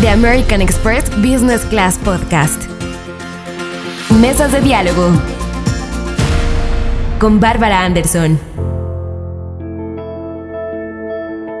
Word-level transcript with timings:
The 0.00 0.10
American 0.10 0.60
Express 0.60 1.08
Business 1.22 1.64
Class 1.64 1.96
Podcast. 1.96 2.64
Mesas 4.20 4.52
de 4.52 4.60
diálogo 4.60 5.10
con 7.18 7.40
Bárbara 7.40 7.82
Anderson. 7.82 8.38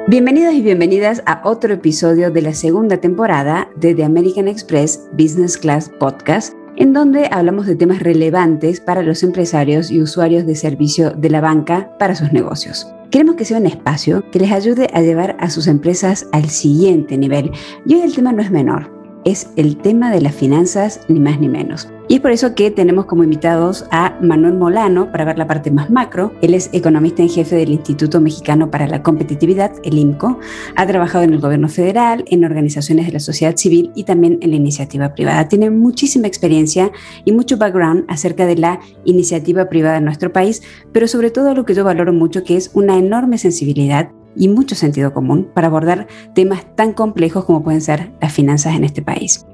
Bienvenidos 0.08 0.52
y 0.52 0.60
bienvenidas 0.60 1.22
a 1.24 1.40
otro 1.44 1.72
episodio 1.72 2.30
de 2.30 2.42
la 2.42 2.52
segunda 2.52 2.98
temporada 2.98 3.70
de 3.76 3.94
The 3.94 4.04
American 4.04 4.48
Express 4.48 5.08
Business 5.12 5.56
Class 5.56 5.88
Podcast, 5.98 6.52
en 6.76 6.92
donde 6.92 7.30
hablamos 7.32 7.64
de 7.64 7.76
temas 7.76 8.00
relevantes 8.00 8.80
para 8.80 9.02
los 9.02 9.22
empresarios 9.22 9.90
y 9.90 10.02
usuarios 10.02 10.44
de 10.44 10.56
servicio 10.56 11.12
de 11.12 11.30
la 11.30 11.40
banca 11.40 11.96
para 11.98 12.14
sus 12.14 12.30
negocios. 12.34 12.86
Queremos 13.10 13.36
que 13.36 13.44
sea 13.44 13.58
un 13.58 13.66
espacio 13.66 14.28
que 14.30 14.40
les 14.40 14.50
ayude 14.50 14.88
a 14.92 15.00
llevar 15.00 15.36
a 15.38 15.48
sus 15.48 15.68
empresas 15.68 16.26
al 16.32 16.50
siguiente 16.50 17.16
nivel. 17.16 17.52
Y 17.84 17.94
hoy 17.94 18.00
el 18.00 18.14
tema 18.14 18.32
no 18.32 18.42
es 18.42 18.50
menor, 18.50 18.90
es 19.24 19.50
el 19.56 19.76
tema 19.76 20.10
de 20.10 20.20
las 20.20 20.34
finanzas, 20.34 21.00
ni 21.08 21.20
más 21.20 21.38
ni 21.38 21.48
menos. 21.48 21.88
Y 22.08 22.14
es 22.14 22.20
por 22.20 22.30
eso 22.30 22.54
que 22.54 22.70
tenemos 22.70 23.06
como 23.06 23.24
invitados 23.24 23.84
a 23.90 24.16
Manuel 24.22 24.54
Molano 24.54 25.10
para 25.10 25.24
ver 25.24 25.38
la 25.38 25.48
parte 25.48 25.72
más 25.72 25.90
macro. 25.90 26.32
Él 26.40 26.54
es 26.54 26.70
economista 26.72 27.22
en 27.22 27.28
jefe 27.28 27.56
del 27.56 27.70
Instituto 27.70 28.20
Mexicano 28.20 28.70
para 28.70 28.86
la 28.86 29.02
Competitividad, 29.02 29.72
el 29.82 29.98
IMCO. 29.98 30.38
Ha 30.76 30.86
trabajado 30.86 31.24
en 31.24 31.32
el 31.32 31.40
gobierno 31.40 31.68
federal, 31.68 32.24
en 32.28 32.44
organizaciones 32.44 33.06
de 33.06 33.12
la 33.12 33.18
sociedad 33.18 33.56
civil 33.56 33.90
y 33.96 34.04
también 34.04 34.38
en 34.40 34.50
la 34.50 34.56
iniciativa 34.56 35.14
privada. 35.14 35.48
Tiene 35.48 35.70
muchísima 35.70 36.28
experiencia 36.28 36.92
y 37.24 37.32
mucho 37.32 37.56
background 37.56 38.04
acerca 38.06 38.46
de 38.46 38.56
la 38.56 38.78
iniciativa 39.04 39.68
privada 39.68 39.96
en 39.96 40.04
nuestro 40.04 40.32
país, 40.32 40.62
pero 40.92 41.08
sobre 41.08 41.32
todo 41.32 41.54
lo 41.54 41.64
que 41.64 41.74
yo 41.74 41.82
valoro 41.82 42.12
mucho, 42.12 42.44
que 42.44 42.56
es 42.56 42.70
una 42.74 42.98
enorme 42.98 43.36
sensibilidad 43.36 44.10
y 44.36 44.46
mucho 44.46 44.76
sentido 44.76 45.12
común 45.12 45.48
para 45.52 45.66
abordar 45.66 46.06
temas 46.36 46.76
tan 46.76 46.92
complejos 46.92 47.44
como 47.46 47.64
pueden 47.64 47.80
ser 47.80 48.12
las 48.20 48.32
finanzas 48.32 48.76
en 48.76 48.84
este 48.84 49.02
país. 49.02 49.44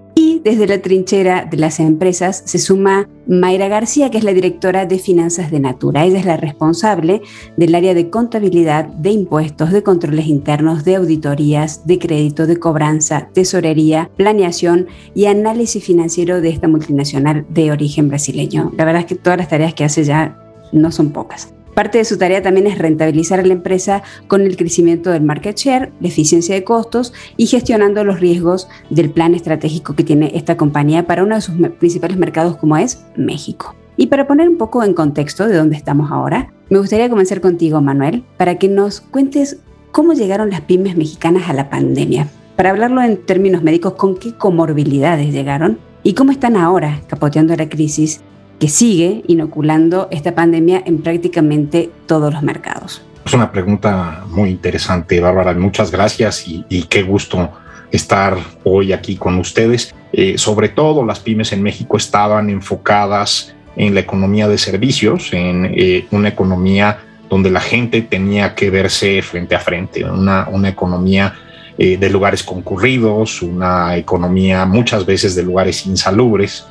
Desde 0.45 0.67
la 0.67 0.83
trinchera 0.83 1.47
de 1.49 1.57
las 1.57 1.79
empresas 1.79 2.43
se 2.45 2.59
suma 2.59 3.09
Mayra 3.29 3.69
García, 3.69 4.11
que 4.11 4.19
es 4.19 4.25
la 4.25 4.33
directora 4.33 4.87
de 4.87 4.99
finanzas 4.99 5.53
de 5.53 5.61
Natura. 5.61 6.05
Ella 6.05 6.19
es 6.19 6.25
la 6.25 6.37
responsable 6.37 7.23
del 7.57 7.75
área 7.77 7.95
de 7.95 8.11
contabilidad, 8.11 8.87
de 8.87 9.11
impuestos, 9.11 9.71
de 9.71 9.85
controles 9.85 10.27
internos, 10.27 10.85
de 10.85 10.97
auditorías, 10.97 11.87
de 11.87 12.01
crédito, 12.01 12.49
de 12.49 12.59
cobranza, 12.59 13.29
tesorería, 13.33 14.11
planeación 14.17 14.89
y 15.15 15.27
análisis 15.27 15.85
financiero 15.85 16.41
de 16.41 16.49
esta 16.49 16.67
multinacional 16.67 17.47
de 17.49 17.71
origen 17.71 18.09
brasileño. 18.09 18.73
La 18.77 18.85
verdad 18.85 19.03
es 19.03 19.07
que 19.07 19.15
todas 19.15 19.39
las 19.39 19.49
tareas 19.49 19.75
que 19.75 19.85
hace 19.85 20.03
ya 20.03 20.37
no 20.73 20.91
son 20.91 21.11
pocas. 21.11 21.55
Parte 21.75 21.99
de 21.99 22.05
su 22.05 22.19
tarea 22.19 22.43
también 22.43 22.67
es 22.67 22.79
rentabilizar 22.79 23.41
a 23.41 23.45
la 23.45 23.55
empresa 23.55 24.03
con 24.27 24.43
el 24.43 24.57
crecimiento 24.57 25.11
del 25.11 25.23
market 25.23 25.57
share, 25.57 25.91
la 26.01 26.09
eficiencia 26.09 26.55
de 26.55 26.65
costos 26.65 27.15
y 27.39 27.47
gestionando 27.47 28.05
los 28.05 28.21
riesgos 28.21 28.69
del 28.91 29.11
plan 29.11 29.35
estratégico 29.35 29.95
que 29.95 30.05
tiene 30.05 30.33
esta 30.35 30.57
compañía 30.59 31.07
para 31.07 31.25
uno 31.25 31.35
de 31.35 31.41
sus 31.41 31.55
principales 31.79 32.19
mercados 32.19 32.57
como 32.59 32.77
es 32.77 33.05
México. 33.17 33.75
Y 33.97 34.09
para 34.09 34.27
poner 34.27 34.49
un 34.49 34.59
poco 34.59 34.85
en 34.85 34.95
contexto 34.95 35.47
de 35.47 35.57
dónde 35.57 35.77
estamos 35.77 36.11
ahora, 36.11 36.53
me 36.69 36.79
gustaría 36.79 37.09
comenzar 37.09 37.41
contigo, 37.41 37.81
Manuel, 37.81 38.25
para 38.37 38.59
que 38.59 38.69
nos 38.69 39.01
cuentes 39.01 39.59
cómo 39.93 40.13
llegaron 40.13 40.51
las 40.51 40.63
pymes 40.63 40.97
mexicanas 40.97 41.49
a 41.49 41.53
la 41.53 41.71
pandemia. 41.71 42.29
Para 42.57 42.71
hablarlo 42.71 43.03
en 43.03 43.17
términos 43.17 43.63
médicos, 43.63 43.95
con 43.95 44.17
qué 44.17 44.35
comorbilidades 44.35 45.33
llegaron 45.33 45.79
y 46.03 46.15
cómo 46.15 46.33
están 46.33 46.57
ahora 46.57 47.01
capoteando 47.07 47.57
la 47.57 47.69
crisis 47.69 48.23
que 48.63 48.69
sigue 48.69 49.25
inoculando 49.27 50.07
esta 50.13 50.37
pandemia 50.37 50.85
en 50.87 51.03
prácticamente 51.03 51.91
todos 52.07 52.33
los 52.33 52.45
mercados? 52.45 53.03
Es 53.27 53.35
una 53.35 53.51
pregunta 53.51 54.23
muy 54.29 54.51
interesante, 54.51 55.19
Bárbara. 55.19 55.53
Muchas 55.55 55.91
gracias 55.91 56.45
y, 56.47 56.85
qué 56.85 57.03
gusto 57.03 57.51
estar 57.91 58.39
hoy 58.63 58.93
aquí 58.93 59.17
con 59.17 59.37
ustedes. 59.41 59.93
Eh, 60.13 60.39
sobre 60.39 60.69
todo 60.69 61.05
las 61.05 61.19
pymes 61.19 61.51
en 61.51 61.61
México 61.61 61.97
estaban 61.97 62.51
enfocadas 62.51 63.53
en 63.75 63.95
la 63.95 64.01
economía 64.01 64.47
de 64.47 64.59
servicios, 64.59 65.33
en 65.33 65.73
eh, 65.75 66.07
una 66.13 66.29
economía 66.29 67.01
donde 67.29 67.51
la 67.51 67.61
gente 67.61 68.01
tenía 68.01 68.55
que 68.55 68.71
verse 68.71 69.23
frente 69.23 69.57
a 69.57 69.59
frente, 69.59 70.05
una, 70.05 70.47
una 70.49 70.69
economía 70.69 71.35
eh, 71.79 71.97
de 71.97 72.11
lugares 72.11 72.45
concurridos, 72.45 73.43
una 73.43 73.97
economía 73.97 74.67
muchas 74.67 75.05
veces 75.05 75.35
de 75.35 75.43
lugares 75.43 75.85
insalubres, 75.85 76.65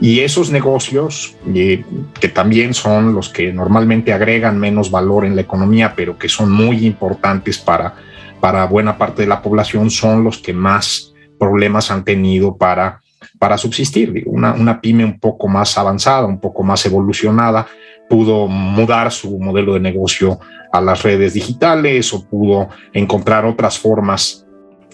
y 0.00 0.20
esos 0.20 0.50
negocios, 0.50 1.34
eh, 1.54 1.84
que 2.20 2.28
también 2.28 2.74
son 2.74 3.14
los 3.14 3.30
que 3.30 3.52
normalmente 3.52 4.12
agregan 4.12 4.58
menos 4.58 4.90
valor 4.90 5.24
en 5.24 5.34
la 5.34 5.42
economía, 5.42 5.94
pero 5.96 6.18
que 6.18 6.28
son 6.28 6.50
muy 6.50 6.86
importantes 6.86 7.58
para, 7.58 7.94
para 8.40 8.66
buena 8.66 8.98
parte 8.98 9.22
de 9.22 9.28
la 9.28 9.40
población, 9.40 9.90
son 9.90 10.22
los 10.22 10.38
que 10.38 10.52
más 10.52 11.14
problemas 11.38 11.90
han 11.90 12.04
tenido 12.04 12.56
para, 12.56 13.00
para 13.38 13.56
subsistir. 13.56 14.24
Una, 14.26 14.52
una 14.52 14.80
pyme 14.80 15.04
un 15.04 15.18
poco 15.18 15.48
más 15.48 15.78
avanzada, 15.78 16.26
un 16.26 16.40
poco 16.40 16.62
más 16.62 16.84
evolucionada, 16.84 17.66
pudo 18.08 18.48
mudar 18.48 19.10
su 19.10 19.38
modelo 19.38 19.74
de 19.74 19.80
negocio 19.80 20.38
a 20.72 20.80
las 20.80 21.02
redes 21.02 21.32
digitales 21.32 22.12
o 22.12 22.28
pudo 22.28 22.68
encontrar 22.92 23.46
otras 23.46 23.78
formas 23.78 24.46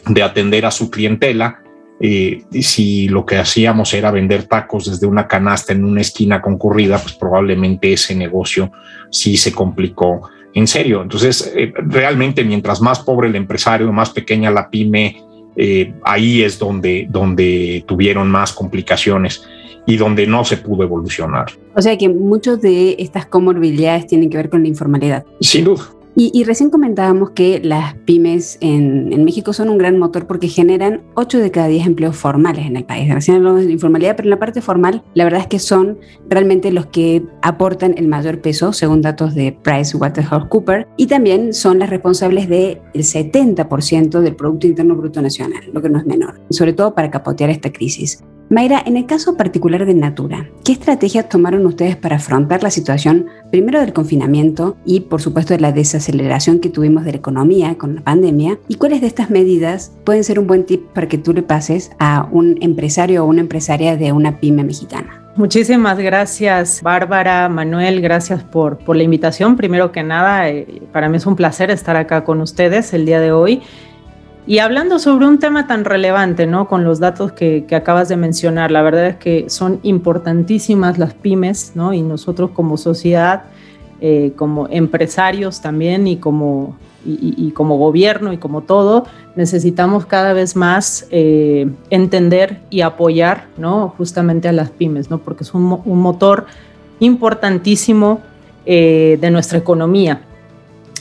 de 0.07 0.23
atender 0.23 0.65
a 0.65 0.71
su 0.71 0.91
clientela 0.91 1.62
eh, 2.05 2.43
si 2.63 3.07
lo 3.07 3.25
que 3.25 3.37
hacíamos 3.37 3.95
era 3.95 4.11
vender 4.11 4.49
tacos 4.49 4.91
desde 4.91 5.07
una 5.07 5.29
canasta 5.29 5.73
en 5.73 5.85
una 5.85 6.01
esquina 6.01 6.43
concurrida, 6.43 6.99
pues 6.99 7.15
probablemente 7.15 7.93
ese 7.93 8.17
negocio 8.17 8.73
sí 9.09 9.37
se 9.37 9.53
complicó 9.53 10.29
en 10.53 10.67
serio. 10.67 11.03
Entonces, 11.03 11.53
eh, 11.55 11.73
realmente 11.77 12.43
mientras 12.43 12.81
más 12.81 12.99
pobre 12.99 13.29
el 13.29 13.37
empresario, 13.37 13.93
más 13.93 14.11
pequeña 14.11 14.51
la 14.51 14.69
pyme, 14.69 15.23
eh, 15.55 15.95
ahí 16.03 16.43
es 16.43 16.59
donde, 16.59 17.07
donde 17.09 17.85
tuvieron 17.87 18.29
más 18.29 18.53
complicaciones 18.53 19.45
y 19.87 19.97
donde 19.97 20.27
no 20.27 20.45
se 20.45 20.57
pudo 20.57 20.83
evolucionar. 20.83 21.53
O 21.77 21.83
sea 21.83 21.97
que 21.97 22.09
muchos 22.09 22.61
de 22.61 22.97
estas 22.99 23.27
comorbilidades 23.27 24.09
tienen 24.09 24.29
que 24.29 24.39
ver 24.39 24.51
con 24.51 24.63
la 24.63 24.69
informalidad. 24.69 25.25
Sin 25.41 25.67
duda. 25.67 25.85
Y, 26.15 26.45
recién 26.45 26.69
comentábamos 26.69 27.31
que 27.31 27.61
las 27.63 27.95
pymes 27.95 28.59
en, 28.61 29.25
México 29.25 29.53
son 29.53 29.71
un 29.71 29.79
gran 29.79 29.99
motor 29.99 30.27
porque 30.27 30.49
generan 30.49 31.01
8 31.15 31.39
de 31.39 31.51
cada 31.51 31.69
10 31.69 31.87
empleos 31.87 32.17
formales 32.17 32.67
en 32.67 32.77
el 32.77 32.85
país. 32.85 33.13
Recién 33.13 33.39
hablamos 33.39 33.65
de 33.65 33.73
informalidad, 33.73 34.17
pero 34.17 34.27
en 34.27 34.31
la 34.31 34.39
parte 34.39 34.61
formal 34.61 35.03
la 35.15 35.25
verdad 35.25 35.41
es 35.41 35.47
que 35.47 35.59
son 35.59 35.99
realmente 36.29 36.71
los 36.71 36.87
que 36.87 37.23
aportan 37.41 37.95
el 37.97 38.09
mayor 38.09 38.41
peso, 38.41 38.73
según 38.73 39.01
datos 39.01 39.35
de 39.35 39.57
PricewaterhouseCoopers, 39.63 40.87
y 40.97 41.07
también 41.07 41.55
son 41.55 41.79
las 41.79 41.89
responsables 41.89 42.49
del 42.49 42.81
70% 42.95 44.21
del 44.21 44.37
Producto 44.37 44.67
Interno 44.67 44.95
Bruto 44.97 45.23
Nacional, 45.23 45.63
lo 45.73 45.81
que 45.81 45.89
no 45.89 45.99
es 45.99 46.07
menor, 46.07 46.41
sobre 46.51 46.75
todo 46.75 46.95
para 46.95 47.11
capotear 47.11 47.49
esta 47.49 47.73
crisis. 47.73 48.23
Mayra, 48.53 48.83
en 48.85 48.99
el 48.99 49.07
caso 49.07 49.39
particular 49.39 49.87
de 49.87 49.95
Natura, 49.95 50.47
¿qué 50.63 50.73
estrategias 50.73 51.27
tomaron 51.27 51.65
ustedes 51.65 51.97
para 51.97 52.17
afrontar 52.17 52.63
la 52.63 52.71
situación, 52.71 53.29
primero 53.51 53.81
del 53.81 53.95
confinamiento 53.95 54.77
y 54.85 55.01
por 55.01 55.23
supuesto 55.23 55.55
de 55.55 55.61
la 55.61 55.73
desaceleración 55.73 56.61
que 56.61 56.69
tuvimos 56.69 57.07
de 57.07 57.13
la 57.13 57.17
economía 57.17 57.79
con 57.79 57.95
la 57.95 58.03
pandemia? 58.03 58.59
¿Y 58.69 58.75
cuáles 58.75 59.01
de 59.01 59.07
estas 59.07 59.31
medidas 59.31 59.93
pueden 60.05 60.23
ser 60.23 60.39
un 60.39 60.49
buen 60.49 60.67
tip 60.67 60.85
para 60.93 61.09
que 61.09 61.17
tú 61.17 61.33
le 61.33 61.43
pases 61.43 61.93
a 61.99 62.29
un 62.31 62.59
empresario 62.61 63.25
o 63.25 63.27
una 63.27 63.41
empresaria 63.41 63.97
de 63.97 64.13
una 64.13 64.39
pyme 64.39 64.65
mexicana? 64.65 65.23
Muchísimas 65.35 65.97
gracias, 65.99 66.83
Bárbara, 66.83 67.49
Manuel, 67.49 68.03
gracias 68.03 68.45
por, 68.45 68.77
por 68.77 68.97
la 68.97 69.03
invitación. 69.03 69.57
Primero 69.57 69.93
que 69.93 70.03
nada, 70.03 70.51
eh, 70.51 70.83
para 70.93 71.09
mí 71.09 71.17
es 71.17 71.25
un 71.25 71.37
placer 71.37 71.71
estar 71.71 71.97
acá 71.97 72.23
con 72.23 72.43
ustedes 72.43 72.93
el 72.93 73.07
día 73.07 73.19
de 73.19 73.33
hoy. 73.33 73.63
Y 74.45 74.59
hablando 74.59 74.99
sobre 74.99 75.27
un 75.27 75.39
tema 75.39 75.69
tan 75.69 75.85
relevante, 75.85 76.47
¿no? 76.47 76.67
Con 76.67 76.83
los 76.83 76.99
datos 76.99 77.31
que, 77.33 77.65
acabas 77.71 78.09
de 78.09 78.17
mencionar, 78.17 78.73
la 78.73 78.83
verdad 78.83 79.07
es 79.07 79.17
que 79.17 79.49
son 79.49 79.79
importantísimas 79.85 80.99
las 80.99 81.15
pymes, 81.15 81.73
¿no? 81.77 81.93
Y 81.93 82.03
nosotros 82.03 82.51
como 82.51 82.77
sociedad, 82.77 83.45
eh, 84.01 84.33
como 84.35 84.67
empresarios 84.69 85.61
también 85.61 86.09
y 86.09 86.17
como, 86.17 86.77
y, 87.05 87.53
como 87.53 87.77
gobierno 87.79 88.33
y 88.33 88.39
como 88.39 88.63
todo, 88.63 89.07
necesitamos 89.37 90.07
cada 90.07 90.33
vez 90.33 90.57
más 90.57 91.07
eh, 91.11 91.71
entender 91.91 92.61
y 92.69 92.81
apoyar, 92.81 93.47
¿no? 93.57 93.95
Justamente 93.97 94.49
a 94.49 94.53
las 94.53 94.71
pymes, 94.71 95.09
¿no? 95.09 95.19
Porque 95.19 95.45
es 95.45 95.55
un, 95.55 95.63
motor 95.63 96.47
importantísimo 96.99 98.21
eh, 98.67 99.19
de 99.21 99.31
nuestra 99.31 99.59
economía. 99.59 100.23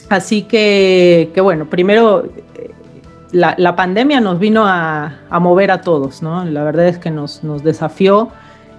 Así 0.10 0.44
que 0.44 1.32
bueno, 1.42 1.70
primero 1.70 2.26
la, 3.32 3.76
pandemia 3.76 4.22
nos 4.22 4.40
vino 4.40 4.64
a, 4.66 5.14
mover 5.40 5.72
a 5.72 5.82
todos, 5.82 6.22
¿no? 6.22 6.44
La 6.46 6.64
verdad 6.64 6.88
es 6.88 6.98
que 6.98 7.12
nos, 7.12 7.42
desafió 7.64 8.30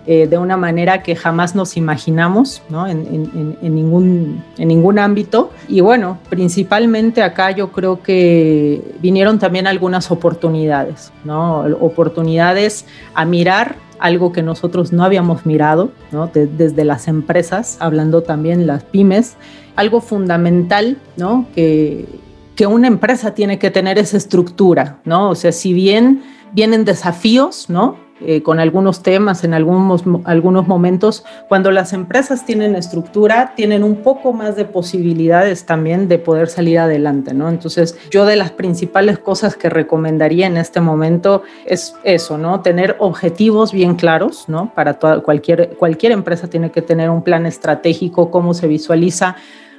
eh, 0.07 0.27
de 0.27 0.39
una 0.39 0.57
manera 0.57 1.03
que 1.03 1.15
jamás 1.15 1.55
nos 1.55 1.77
imaginamos, 1.77 2.63
¿no? 2.69 2.87
En, 2.87 3.57
ningún, 3.63 4.43
en 4.59 4.69
ningún 4.69 4.99
ámbito. 4.99 5.51
Y 5.69 5.81
bueno, 5.81 6.19
principalmente 6.29 7.23
acá 7.23 7.51
yo 7.51 7.73
creo 7.73 8.03
que 8.03 8.97
vinieron 9.01 9.39
también 9.39 9.67
algunas 9.67 10.11
oportunidades, 10.11 11.13
¿no? 11.25 11.61
Oportunidades 11.81 12.87
a 13.15 13.25
mirar 13.25 13.77
algo 13.99 14.33
que 14.33 14.43
nosotros 14.43 14.93
no 14.93 15.05
habíamos 15.05 15.47
mirado, 15.47 15.93
¿no? 16.11 16.27
desde 16.27 16.85
las 16.85 17.07
empresas, 17.07 17.77
hablando 17.79 18.25
también 18.25 18.67
las 18.67 18.83
pymes, 18.83 19.37
algo 19.77 20.01
fundamental, 20.01 20.97
¿no? 21.17 21.47
Que, 21.55 22.07
que 22.55 22.67
una 22.67 22.87
empresa 22.87 23.35
tiene 23.35 23.59
que 23.59 23.71
tener 23.71 23.99
esa 23.99 24.17
estructura, 24.17 24.99
¿no? 25.05 25.31
O 25.31 25.35
sea, 25.35 25.53
si 25.53 25.73
bien 25.73 26.23
vienen 26.53 26.85
desafíos, 26.85 27.71
¿no? 27.71 27.97
Eh, 28.25 28.43
con 28.43 28.61
algunos 28.61 29.03
temas 29.03 29.43
en 29.43 29.53
algunos, 29.53 30.05
algunos 30.25 30.69
momentos. 30.69 31.25
Cuando 31.49 31.73
las 31.73 31.93
empresas 31.93 32.45
tienen 32.47 32.77
estructura, 32.77 33.55
tienen 33.57 33.83
un 33.83 33.97
poco 33.97 34.33
más 34.33 34.55
de 34.55 34.65
posibilidades 34.65 35.67
también 35.67 36.07
de 36.07 36.19
poder 36.19 36.49
salir 36.49 36.79
adelante, 36.79 37.35
¿no? 37.35 37.49
Entonces, 37.49 37.99
yo 38.11 38.25
de 38.25 38.37
las 38.37 38.53
principales 38.53 39.19
cosas 39.19 39.57
que 39.57 39.69
recomendaría 39.69 40.47
en 40.47 40.57
este 40.57 40.81
momento 40.81 41.43
es 41.67 41.97
eso, 42.05 42.39
¿no? 42.39 42.61
Tener 42.61 42.95
objetivos 43.01 43.73
bien 43.73 43.97
claros, 43.97 44.49
¿no? 44.49 44.73
Para 44.73 44.95
toda, 44.95 45.21
cualquier, 45.21 45.71
cualquier 45.71 46.13
empresa 46.13 46.49
tiene 46.49 46.71
que 46.71 46.83
tener 46.83 47.11
un 47.11 47.23
plan 47.23 47.45
estratégico, 47.45 48.31
cómo 48.31 48.55
se 48.55 48.69
visualiza 48.69 49.35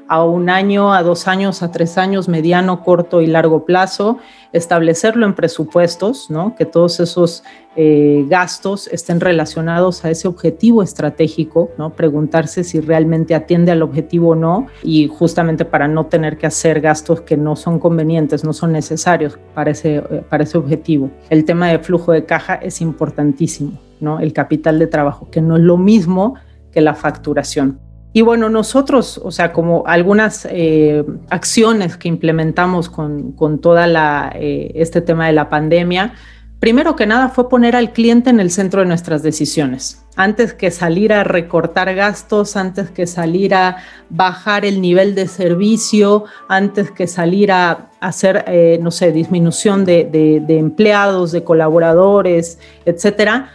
a 0.08 0.24
un 0.24 0.50
año, 0.50 0.94
a 0.94 1.04
dos 1.04 1.28
años, 1.28 1.64
a 1.64 1.72
tres 1.72 1.98
años, 1.98 2.28
mediano, 2.28 2.84
corto 2.84 3.22
y 3.22 3.28
largo 3.28 3.66
plazo, 3.66 4.18
establecerlo 4.52 5.26
en 5.26 5.34
presupuestos, 5.34 6.30
¿no? 6.30 6.56
que 6.56 6.66
todos 6.66 7.00
esos 7.00 7.44
eh, 7.76 8.26
gastos 8.28 8.88
estén 8.88 9.20
relacionados 9.20 10.06
a 10.06 10.12
ese 10.12 10.28
objetivo 10.28 10.84
estratégico, 10.84 11.72
¿no? 11.78 11.92
preguntarse 11.92 12.64
si 12.64 12.80
realmente 12.80 13.34
atiende 13.34 13.72
al 13.72 13.82
objetivo 13.82 14.30
o 14.30 14.36
no, 14.36 14.68
y 14.84 15.08
justamente 15.08 15.66
para 15.66 15.88
no 15.88 16.06
tener 16.06 16.38
que 16.38 16.46
hacer 16.46 16.82
gastos 16.82 17.22
que 17.22 17.38
no 17.38 17.56
son 17.56 17.80
convenientes, 17.80 18.44
no 18.44 18.54
son 18.54 18.72
necesarios 18.72 19.40
para 19.54 19.72
ese, 19.72 19.96
eh, 19.98 20.24
para 20.30 20.44
ese 20.44 20.58
objetivo. 20.58 21.10
El 21.30 21.46
tema 21.46 21.70
de 21.70 21.80
flujo 21.80 22.12
de 22.12 22.26
caja 22.26 22.56
es 22.56 22.82
importantísimo, 22.82 23.80
¿no? 24.00 24.20
el 24.20 24.34
capital 24.34 24.78
de 24.80 24.88
trabajo, 24.88 25.30
que 25.32 25.42
no 25.42 25.56
es 25.58 25.64
lo 25.64 25.78
mismo 25.78 26.36
que 26.72 26.82
la 26.82 26.94
facturación. 26.94 27.80
Y 28.16 28.22
bueno, 28.22 28.48
nosotros, 28.48 29.20
o 29.24 29.32
sea, 29.32 29.52
como 29.52 29.84
algunas 29.88 30.48
eh, 30.50 31.04
acciones 31.32 31.98
que 31.98 32.08
implementamos 32.08 32.88
con, 32.88 33.32
con 33.32 33.60
toda 33.60 33.88
la, 33.88 34.32
eh, 34.36 34.72
este 34.76 35.02
tema 35.02 35.26
de 35.26 35.34
la 35.34 35.50
pandemia, 35.50 36.14
primero 36.60 36.96
que 36.96 37.08
nada 37.08 37.30
fue 37.30 37.50
poner 37.50 37.76
al 37.76 37.92
cliente 37.92 38.30
en 38.30 38.40
el 38.40 38.52
centro 38.52 38.82
de 38.82 38.88
nuestras 38.88 39.24
decisiones. 39.24 40.06
Antes 40.16 40.54
que 40.54 40.70
salir 40.70 41.12
a 41.12 41.24
recortar 41.24 41.96
gastos, 41.96 42.56
antes 42.56 42.92
que 42.92 43.08
salir 43.08 43.56
a 43.56 43.78
bajar 44.12 44.64
el 44.64 44.80
nivel 44.80 45.16
de 45.16 45.28
servicio, 45.28 46.26
antes 46.48 46.92
que 46.92 47.08
salir 47.08 47.52
a 47.52 47.90
hacer, 48.00 48.46
eh, 48.48 48.78
no 48.80 48.92
sé, 48.92 49.12
disminución 49.12 49.86
de, 49.86 50.04
de, 50.04 50.40
de 50.40 50.60
empleados, 50.60 51.32
de 51.32 51.44
colaboradores, 51.44 52.60
etcétera, 52.86 53.50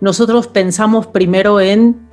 nosotros 0.00 0.48
pensamos 0.48 1.06
primero 1.06 1.60
en 1.60 2.09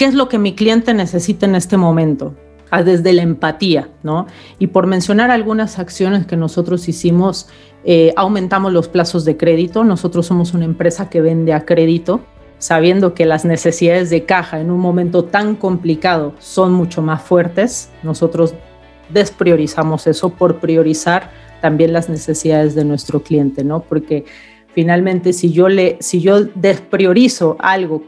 ¿Qué 0.00 0.06
es 0.06 0.14
lo 0.14 0.30
que 0.30 0.38
mi 0.38 0.54
cliente 0.54 0.94
necesita 0.94 1.44
en 1.44 1.54
este 1.54 1.76
momento? 1.76 2.34
Ah, 2.70 2.82
desde 2.82 3.12
la 3.12 3.20
empatía, 3.20 3.90
¿no? 4.02 4.26
Y 4.58 4.68
por 4.68 4.86
mencionar 4.86 5.30
algunas 5.30 5.78
acciones 5.78 6.24
que 6.24 6.38
nosotros 6.38 6.88
hicimos, 6.88 7.50
eh, 7.84 8.14
aumentamos 8.16 8.72
los 8.72 8.88
plazos 8.88 9.26
de 9.26 9.36
crédito. 9.36 9.84
Nosotros 9.84 10.24
somos 10.24 10.54
una 10.54 10.64
empresa 10.64 11.10
que 11.10 11.20
vende 11.20 11.52
a 11.52 11.66
crédito, 11.66 12.22
sabiendo 12.56 13.12
que 13.12 13.26
las 13.26 13.44
necesidades 13.44 14.08
de 14.08 14.24
caja 14.24 14.58
en 14.60 14.70
un 14.70 14.80
momento 14.80 15.24
tan 15.24 15.54
complicado 15.54 16.32
son 16.38 16.72
mucho 16.72 17.02
más 17.02 17.20
fuertes. 17.20 17.90
Nosotros 18.02 18.54
despriorizamos 19.10 20.06
eso 20.06 20.30
por 20.30 20.60
priorizar 20.60 21.30
también 21.60 21.92
las 21.92 22.08
necesidades 22.08 22.74
de 22.74 22.86
nuestro 22.86 23.22
cliente, 23.22 23.64
¿no? 23.64 23.80
Porque 23.80 24.24
finalmente 24.74 25.34
si 25.34 25.52
yo 25.52 25.68
le 25.68 25.98
si 26.00 26.22
yo 26.22 26.44
despriorizo 26.54 27.58
algo 27.58 28.02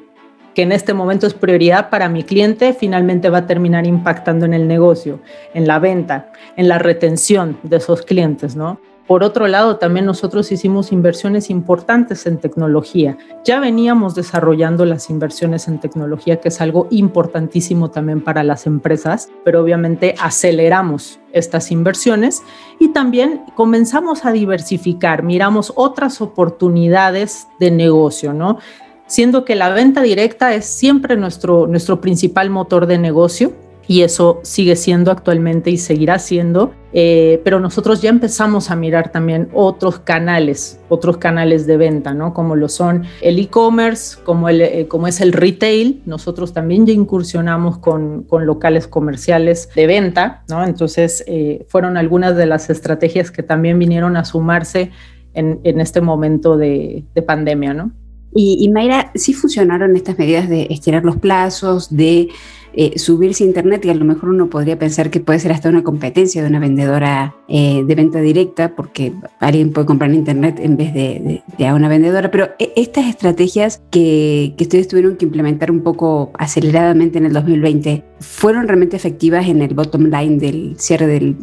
que 0.55 0.63
en 0.63 0.73
este 0.73 0.95
momento 0.95 1.27
es 1.27 1.35
prioridad 1.35 1.91
para 1.91 2.09
mi 2.09 2.23
cliente, 2.25 2.73
finalmente 2.73 3.31
va 3.31 3.39
a 3.39 3.47
terminar 3.47 3.87
impactando 3.87 4.45
en 4.45 4.55
el 4.55 4.69
negocio, 4.69 5.21
en 5.55 5.67
la 5.67 5.79
venta, 5.79 6.31
en 6.57 6.69
la 6.69 6.79
retención 6.79 7.59
de 7.63 7.77
esos 7.77 8.03
clientes, 8.03 8.57
¿no? 8.57 8.79
Por 9.07 9.25
otro 9.25 9.49
lado, 9.49 9.77
también 9.77 10.07
nosotros 10.07 10.53
hicimos 10.53 10.93
inversiones 10.93 11.51
importantes 11.51 12.25
en 12.25 12.39
tecnología. 12.39 13.19
Ya 13.45 13.59
veníamos 13.59 14.15
desarrollando 14.15 14.85
las 14.85 15.11
inversiones 15.11 15.67
en 15.67 15.81
tecnología, 15.81 16.41
que 16.41 16.49
es 16.49 16.61
algo 16.61 16.87
importantísimo 16.91 17.91
también 17.91 18.23
para 18.23 18.45
las 18.45 18.67
empresas, 18.67 19.29
pero 19.45 19.61
obviamente 19.61 20.15
aceleramos 20.21 21.19
estas 21.33 21.73
inversiones 21.73 22.43
y 22.79 22.93
también 22.93 23.43
comenzamos 23.57 24.25
a 24.25 24.33
diversificar, 24.33 25.25
miramos 25.25 25.73
otras 25.75 26.21
oportunidades 26.21 27.49
de 27.59 27.71
negocio, 27.71 28.33
¿no? 28.33 28.59
Siendo 29.07 29.45
que 29.45 29.55
la 29.55 29.71
venta 29.71 30.03
directa 30.03 30.55
es 30.55 30.65
siempre 30.67 31.17
nuestro, 31.17 31.67
nuestro 31.67 32.01
principal 32.01 32.51
motor 32.51 32.87
de 32.87 32.99
negocio 32.99 33.53
y 33.87 34.03
eso 34.03 34.41
sigue 34.43 34.77
siendo 34.77 35.11
actualmente 35.11 35.71
y 35.71 35.77
seguirá 35.77 36.19
siendo, 36.19 36.73
eh, 36.93 37.41
pero 37.45 37.59
nosotros 37.59 38.01
ya 38.01 38.11
empezamos 38.11 38.71
a 38.71 38.77
mirar 38.77 39.11
también 39.11 39.49
otros 39.53 39.99
canales, 39.99 40.81
otros 40.89 41.17
canales 41.17 41.67
de 41.67 41.77
venta, 41.77 42.15
¿no? 42.15 42.33
Como 42.33 42.55
lo 42.55 42.69
son 42.69 43.05
el 43.21 43.39
e-commerce, 43.39 44.19
como, 44.23 44.49
eh, 44.49 44.89
es 45.09 45.21
el 45.21 45.33
retail, 45.33 46.03
nosotros 46.07 46.53
también 46.53 46.87
ya 46.87 46.93
incursionamos 46.93 47.79
con, 47.79 48.23
con 48.23 48.47
locales 48.47 48.87
comerciales 48.87 49.69
de 49.75 49.87
venta, 49.87 50.45
¿no? 50.49 50.65
Entonces 50.65 51.25
eh, 51.27 51.67
fueron 51.69 51.97
algunas 51.97 52.37
de 52.37 52.47
las 52.47 52.71
estrategias 52.71 53.31
que 53.31 53.43
también 53.43 53.79
vinieron 53.79 54.17
a 54.17 54.25
sumarse 54.25 54.91
en, 55.35 55.61
en 55.65 55.81
este 55.81 56.01
momento 56.01 56.57
de, 56.57 57.05
de 57.15 57.23
pandemia, 57.23 57.75
¿no? 57.75 57.91
Y, 58.35 58.69
Mayra, 58.71 59.11
sí 59.15 59.35
funcionaron 59.35 59.95
estas 59.95 60.19
medidas 60.19 60.49
de 60.49 60.67
estirar 60.71 61.05
los 61.05 61.17
plazos, 61.17 61.95
de 61.95 62.31
eh, 62.73 62.99
subirse 62.99 63.45
a 63.45 63.47
Internet, 63.47 63.85
y 63.85 63.91
a 63.91 63.95
lo 63.95 64.07
mejor 64.07 64.31
uno 64.31 64.49
podría 64.49 64.79
pensar 64.79 65.11
que 65.11 65.21
puede 65.21 65.39
ser 65.39 65.53
hasta 65.53 65.69
una 65.69 65.83
competencia 65.83 66.41
de 66.41 66.49
una 66.49 66.59
vendedora 66.59 67.35
eh, 67.49 67.85
de 67.87 67.95
venta 67.95 68.21
directa, 68.21 68.75
porque 68.75 69.13
alguien 69.39 69.71
puede 69.73 69.87
comprar 69.87 70.11
en 70.11 70.17
Internet 70.17 70.59
en 70.61 70.79
vez 70.79 70.95
de, 70.95 71.43
a 71.67 71.75
una 71.75 71.89
vendedora, 71.89 72.31
pero 72.31 72.49
eh, 72.59 72.73
estas 72.75 73.07
estrategias 73.07 73.83
que, 73.91 74.55
que, 74.57 74.65
ustedes 74.65 74.89
tuvieron 74.89 75.17
que 75.17 75.27
implementar 75.27 75.71
un 75.71 75.83
poco 75.83 76.33
aceleradamente 76.39 77.19
en 77.19 77.27
el 77.27 77.35
2020, 77.35 78.03
¿fueron 78.21 78.67
realmente 78.67 78.97
efectivas 78.97 79.47
en 79.47 79.61
el 79.61 79.75
bottom 79.75 80.05
line 80.05 80.39
del 80.39 80.75
cierre 80.79 81.07
del, 81.07 81.37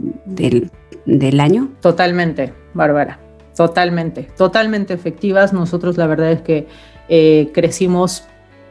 del 1.05 1.39
año? 1.39 1.69
Totalmente, 1.81 2.51
Bárbara. 2.73 3.28
Totalmente, 3.59 4.25
totalmente 4.37 4.93
efectivas. 4.93 5.51
Nosotros 5.51 5.97
la 5.97 6.07
verdad 6.07 6.31
es 6.31 6.41
que 6.41 6.65
eh, 7.09 7.49
crecimos 7.53 8.23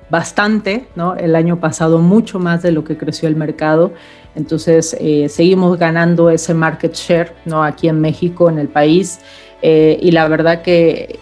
bastante, 0.08 0.86
¿no? 0.96 1.14
El 1.14 1.36
año 1.36 1.60
pasado 1.60 1.98
mucho 1.98 2.38
más 2.38 2.62
de 2.62 2.72
lo 2.72 2.84
que 2.84 2.96
creció 2.96 3.28
el 3.28 3.36
mercado. 3.36 3.92
Entonces 4.34 4.96
eh, 4.98 5.28
seguimos 5.28 5.78
ganando 5.78 6.30
ese 6.30 6.54
market 6.54 6.94
share, 6.94 7.34
¿no? 7.44 7.62
Aquí 7.62 7.86
en 7.86 8.00
México, 8.00 8.48
en 8.48 8.58
el 8.58 8.68
país. 8.68 9.20
Eh, 9.60 9.98
y 10.00 10.12
la 10.12 10.26
verdad 10.26 10.62
que 10.62 11.18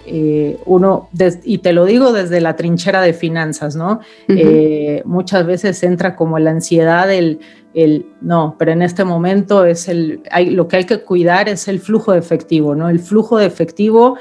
uno, 0.64 1.08
y 1.42 1.58
te 1.58 1.72
lo 1.72 1.86
digo 1.86 2.12
desde 2.12 2.40
la 2.40 2.54
trinchera 2.54 3.02
de 3.02 3.14
finanzas, 3.14 3.74
¿no? 3.74 3.98
muchas 5.04 5.44
veces 5.44 5.82
entra 5.82 6.14
como 6.14 6.38
la 6.38 6.52
ansiedad 6.52 7.08
del 7.08 7.40
el 7.76 8.06
no, 8.22 8.56
pero 8.58 8.72
en 8.72 8.80
este 8.80 9.04
momento 9.04 9.66
es 9.66 9.86
el, 9.86 10.22
hay, 10.30 10.48
lo 10.48 10.66
que 10.66 10.78
hay 10.78 10.84
que 10.84 11.02
cuidar 11.02 11.50
es 11.50 11.68
el 11.68 11.78
flujo 11.78 12.12
de 12.12 12.18
efectivo, 12.18 12.74
¿no? 12.74 12.88
El 12.88 13.00
flujo 13.00 13.36
de 13.36 13.44
efectivo, 13.44 14.16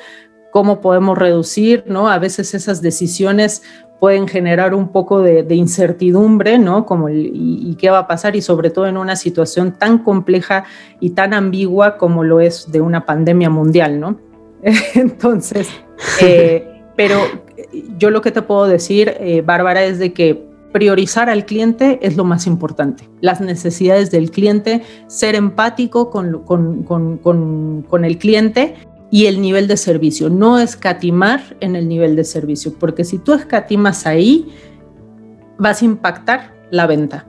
cómo 0.51 0.81
podemos 0.81 1.17
reducir, 1.17 1.85
¿no? 1.87 2.09
A 2.09 2.19
veces 2.19 2.53
esas 2.53 2.81
decisiones 2.81 3.63
pueden 4.01 4.27
generar 4.27 4.73
un 4.73 4.89
poco 4.89 5.21
de, 5.21 5.55
incertidumbre, 5.55 6.59
¿no? 6.59 6.85
Como 6.85 7.07
y, 7.09 7.75
qué 7.79 7.89
va 7.89 7.99
a 7.99 8.07
pasar 8.07 8.35
y 8.35 8.41
sobre 8.41 8.71
todo 8.71 8.87
en 8.87 8.97
una 8.97 9.15
situación 9.15 9.71
tan 9.71 9.99
compleja 9.99 10.65
y 10.99 11.11
tan 11.11 11.33
ambigua 11.33 11.97
como 11.97 12.25
lo 12.25 12.41
es 12.41 12.69
de 12.73 12.81
una 12.81 13.05
pandemia 13.05 13.49
mundial, 13.49 14.01
¿no? 14.01 14.19
Entonces, 14.95 15.69
eh, 16.21 16.83
pero 16.97 17.21
yo 17.97 18.09
lo 18.09 18.19
que 18.21 18.31
te 18.31 18.41
puedo 18.41 18.67
decir, 18.67 19.15
eh, 19.21 19.41
Bárbara, 19.41 19.85
es 19.85 19.97
de 19.97 20.11
que 20.11 20.44
priorizar 20.75 21.29
al 21.29 21.45
cliente 21.45 21.99
es 22.01 22.17
lo 22.17 22.25
más 22.25 22.45
importante. 22.45 23.09
Las 23.21 23.39
necesidades 23.39 24.11
del 24.11 24.29
cliente, 24.29 24.81
ser 25.07 25.33
empático 25.33 26.09
con, 26.09 26.27
el 28.03 28.17
cliente 28.17 28.75
y 29.09 29.27
el 29.27 29.39
nivel 29.39 29.69
de 29.69 29.77
servicio. 29.77 30.29
No 30.29 30.59
escatimar 30.59 31.55
en 31.61 31.77
el 31.77 31.87
nivel 31.87 32.17
de 32.17 32.25
servicio, 32.25 32.73
porque 32.77 33.05
si 33.05 33.19
tú 33.19 33.31
escatimas 33.31 34.05
ahí, 34.05 34.49
vas 35.57 35.81
a 35.81 35.85
impactar 35.85 36.53
la 36.71 36.87
venta. 36.87 37.25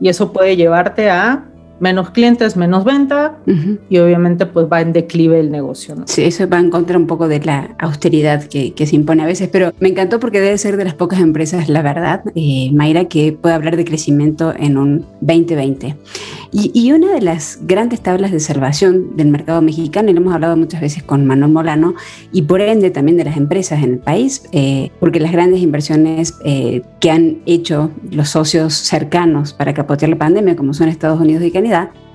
Y 0.00 0.08
eso 0.08 0.32
puede 0.32 0.54
llevarte 0.54 1.10
a 1.10 1.50
menos 1.80 2.10
clientes, 2.10 2.56
menos 2.56 2.84
venta 2.84 3.38
y 3.88 3.98
obviamente 3.98 4.46
pues 4.46 4.66
va 4.70 4.80
en 4.80 4.92
declive 4.92 5.40
el 5.40 5.50
negocio. 5.50 5.94
¿no? 5.94 6.04
Sí, 6.06 6.24
eso 6.24 6.48
va 6.48 6.58
en 6.58 6.70
contra 6.70 6.98
un 6.98 7.06
poco 7.06 7.28
de 7.28 7.40
la 7.40 7.74
austeridad 7.78 8.44
que, 8.44 8.74
se 8.88 8.96
impone 8.96 9.22
a 9.22 9.26
veces, 9.26 9.48
pero 9.52 9.72
me 9.80 9.88
encantó 9.88 10.18
porque 10.18 10.40
debe 10.40 10.56
ser 10.56 10.76
de 10.76 10.84
las 10.84 10.94
pocas 10.94 11.20
empresas, 11.20 11.68
la 11.68 11.82
verdad, 11.82 12.22
eh, 12.34 12.70
Mayra, 12.72 13.04
que 13.04 13.32
puede 13.32 13.54
hablar 13.54 13.76
de 13.76 13.84
crecimiento 13.84 14.54
en 14.56 14.78
un 14.78 15.06
2020. 15.20 15.96
Y, 16.50 16.92
una 16.92 17.12
de 17.12 17.20
las 17.20 17.58
grandes 17.62 18.00
tablas 18.00 18.32
de 18.32 18.40
salvación 18.40 19.16
del 19.16 19.28
mercado 19.28 19.60
mexicano, 19.60 20.10
y 20.10 20.14
lo 20.14 20.20
hemos 20.20 20.34
hablado 20.34 20.56
muchas 20.56 20.80
veces 20.80 21.02
con 21.02 21.26
Manuel 21.26 21.52
Molano, 21.52 21.94
y 22.32 22.42
por 22.42 22.62
ende 22.62 22.90
también 22.90 23.18
de 23.18 23.24
las 23.24 23.36
empresas 23.36 23.82
en 23.82 23.92
el 23.92 23.98
país, 23.98 24.44
eh, 24.52 24.90
porque 24.98 25.20
las 25.20 25.30
grandes 25.30 25.60
inversiones 25.60 26.34
eh, 26.44 26.82
que 27.00 27.10
han 27.10 27.38
hecho 27.44 27.90
los 28.10 28.30
socios 28.30 28.72
cercanos 28.72 29.52
para 29.52 29.74
capotear 29.74 30.08
la 30.08 30.16
pandemia, 30.16 30.56
como 30.56 30.72
son 30.72 30.88
Estados 30.88 31.20
Unidos 31.20 31.44
y 31.44 31.50
Canadá, 31.50 31.67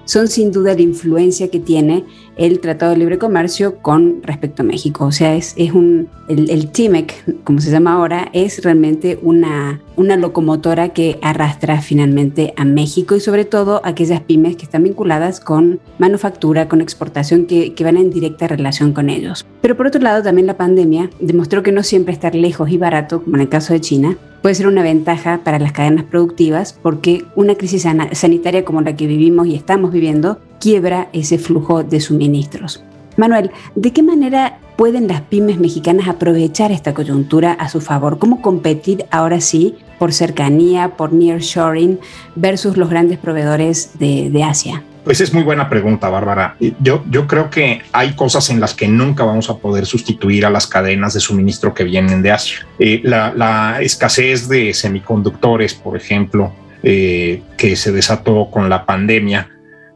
son 0.05 0.27
sin 0.27 0.51
duda 0.51 0.73
la 0.73 0.81
influencia 0.81 1.49
que 1.49 1.59
tiene 1.59 2.03
el 2.35 2.59
Tratado 2.59 2.91
de 2.91 2.97
Libre 2.97 3.17
Comercio 3.17 3.77
con 3.77 4.21
respecto 4.23 4.63
a 4.63 4.65
México. 4.65 5.05
O 5.05 5.11
sea, 5.11 5.35
es, 5.35 5.53
es 5.55 5.71
un, 5.71 6.09
el, 6.27 6.49
el 6.49 6.71
TIMEC, 6.71 7.43
como 7.43 7.61
se 7.61 7.71
llama 7.71 7.93
ahora, 7.93 8.29
es 8.33 8.63
realmente 8.63 9.19
una, 9.21 9.81
una 9.95 10.17
locomotora 10.17 10.89
que 10.89 11.19
arrastra 11.21 11.81
finalmente 11.81 12.53
a 12.57 12.65
México 12.65 13.15
y 13.15 13.19
sobre 13.19 13.45
todo 13.45 13.81
aquellas 13.83 14.21
pymes 14.21 14.55
que 14.55 14.63
están 14.63 14.83
vinculadas 14.83 15.39
con 15.39 15.79
manufactura, 15.99 16.67
con 16.67 16.81
exportación, 16.81 17.45
que, 17.45 17.73
que 17.73 17.83
van 17.83 17.97
en 17.97 18.09
directa 18.09 18.47
relación 18.47 18.93
con 18.93 19.09
ellos. 19.09 19.45
Pero 19.61 19.77
por 19.77 19.87
otro 19.87 20.01
lado, 20.01 20.23
también 20.23 20.47
la 20.47 20.57
pandemia 20.57 21.09
demostró 21.19 21.63
que 21.63 21.71
no 21.71 21.83
siempre 21.83 22.13
estar 22.13 22.35
lejos 22.35 22.69
y 22.69 22.77
barato, 22.77 23.23
como 23.23 23.35
en 23.35 23.43
el 23.43 23.49
caso 23.49 23.73
de 23.73 23.81
China, 23.81 24.17
puede 24.43 24.55
ser 24.55 24.67
una 24.67 24.83
ventaja 24.83 25.39
para 25.43 25.57
las 25.57 25.71
cadenas 25.71 26.03
productivas 26.03 26.73
porque 26.73 27.25
una 27.35 27.55
crisis 27.55 27.87
sanitaria 28.11 28.65
como 28.65 28.81
la 28.81 28.95
que 28.95 29.07
vivimos 29.07 29.47
y 29.47 29.55
estamos 29.55 29.91
viviendo 29.91 30.37
quiebra 30.59 31.07
ese 31.13 31.37
flujo 31.39 31.83
de 31.83 32.01
suministros. 32.01 32.83
Manuel, 33.15 33.51
¿de 33.75 33.93
qué 33.93 34.03
manera 34.03 34.59
pueden 34.75 35.07
las 35.07 35.21
pymes 35.21 35.59
mexicanas 35.59 36.09
aprovechar 36.09 36.73
esta 36.73 36.93
coyuntura 36.93 37.53
a 37.53 37.69
su 37.69 37.79
favor? 37.79 38.19
¿Cómo 38.19 38.41
competir 38.41 39.05
ahora 39.11 39.39
sí 39.39 39.75
por 39.97 40.11
cercanía, 40.11 40.97
por 40.97 41.13
nearshoring 41.13 41.99
versus 42.35 42.75
los 42.75 42.89
grandes 42.89 43.19
proveedores 43.19 43.97
de, 43.97 44.29
de 44.29 44.43
Asia? 44.43 44.83
Pues 45.03 45.19
es 45.19 45.33
muy 45.33 45.43
buena 45.43 45.69
pregunta, 45.69 46.09
Bárbara. 46.09 46.55
Yo, 46.79 47.03
yo 47.09 47.27
creo 47.27 47.49
que 47.49 47.81
hay 47.91 48.13
cosas 48.13 48.49
en 48.49 48.61
las 48.61 48.73
que 48.73 48.87
nunca 48.87 49.25
vamos 49.25 49.49
a 49.49 49.57
poder 49.57 49.85
sustituir 49.85 50.45
a 50.45 50.49
las 50.49 50.65
cadenas 50.65 51.13
de 51.13 51.19
suministro 51.19 51.73
que 51.73 51.83
vienen 51.83 52.21
de 52.21 52.31
Asia. 52.31 52.65
Eh, 52.79 53.01
la, 53.03 53.33
la, 53.35 53.81
escasez 53.81 54.47
de 54.47 54.73
semiconductores, 54.73 55.73
por 55.73 55.97
ejemplo, 55.97 56.53
eh, 56.83 57.41
que 57.57 57.75
se 57.75 57.91
desató 57.91 58.49
con 58.49 58.69
la 58.69 58.85
pandemia, 58.85 59.49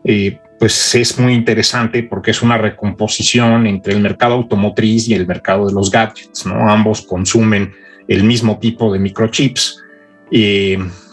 eh, 0.04 0.40
pues 0.60 0.94
es 0.96 1.18
muy 1.18 1.34
interesante 1.34 2.04
porque 2.04 2.32
es 2.32 2.42
una 2.42 2.58
recomposición 2.58 3.66
entre 3.66 3.94
el 3.94 4.02
mercado 4.02 4.34
automotriz 4.34 5.08
y 5.08 5.14
el 5.14 5.26
mercado 5.26 5.68
de 5.68 5.74
los 5.74 5.90
gadgets. 5.90 6.46
¿no? 6.46 6.70
Ambos 6.70 7.02
consumen 7.02 7.74
el 8.10 8.26
mismo 8.26 8.60
tipo 8.60 8.92
de 8.92 9.00
microchips 9.00 9.84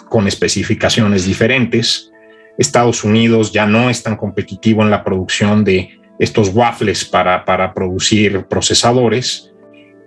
con 0.09 0.27
especificaciones 0.27 1.27
diferentes 1.27 2.11
Estados 2.59 3.05
Unidos 3.05 3.53
ya 3.53 3.67
no 3.67 3.91
es 3.91 4.03
tan 4.03 4.17
competitivo 4.17 4.83
en 4.83 4.91
la 4.91 5.03
producción 5.03 5.65
de 5.65 5.99
estos 6.19 6.51
waffles 6.51 7.05
para, 7.05 7.45
para 7.45 7.75
producir 7.75 8.45
procesadores 8.47 9.53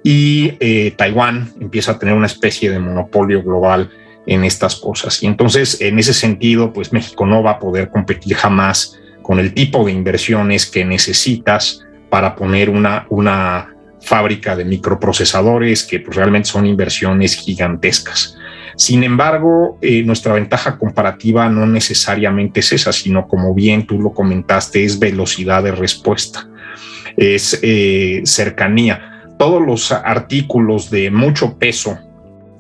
y 0.04 0.54
eh, 0.60 0.94
Taiwán 0.96 1.52
empieza 1.60 1.92
a 1.92 2.00
tener 2.00 2.16
una 2.16 2.28
especie 2.28 2.72
de 2.72 2.80
monopolio 2.80 3.44
global 3.44 3.90
en 4.26 4.44
estas 4.44 4.76
cosas. 4.76 5.22
Y 5.24 5.28
entonces, 5.28 5.82
en 5.82 6.00
ese 6.00 6.14
sentido, 6.14 6.72
pues 6.72 6.94
México 6.94 7.26
no 7.26 7.44
va 7.44 7.52
a 7.52 7.60
poder 7.60 7.90
competir 7.90 8.36
jamás 8.36 8.98
con 9.22 9.40
el 9.40 9.54
tipo 9.54 9.84
de 9.86 9.92
inversiones 9.92 10.66
que 10.66 10.86
necesitas 10.86 11.84
para 12.10 12.36
poner 12.36 12.70
una, 12.70 13.06
una 13.10 13.74
fábrica 14.02 14.56
de 14.56 14.64
microprocesadores 14.64 15.84
que 15.84 16.00
pues, 16.00 16.16
realmente 16.16 16.50
son 16.50 16.66
inversiones 16.66 17.36
gigantescas. 17.36 18.38
Sin 18.78 19.04
embargo, 19.04 19.80
eh, 19.82 20.04
nuestra 20.04 20.34
ventaja 20.34 20.78
comparativa 20.78 21.50
no 21.50 21.66
necesariamente 21.66 22.60
es 22.60 22.74
esa, 22.74 22.94
sino 22.94 23.28
como 23.28 23.56
bien 23.56 23.88
tú 23.88 24.00
lo 24.00 24.14
comentaste, 24.14 24.84
es 24.84 25.00
velocidad 25.00 25.64
de 25.64 25.72
respuesta, 25.72 26.48
es 27.18 27.60
eh, 27.64 28.22
cercanía. 28.24 29.24
Todos 29.40 29.66
los 29.66 29.92
artículos 29.92 30.92
de 30.92 31.10
mucho 31.10 31.58
peso, 31.58 31.98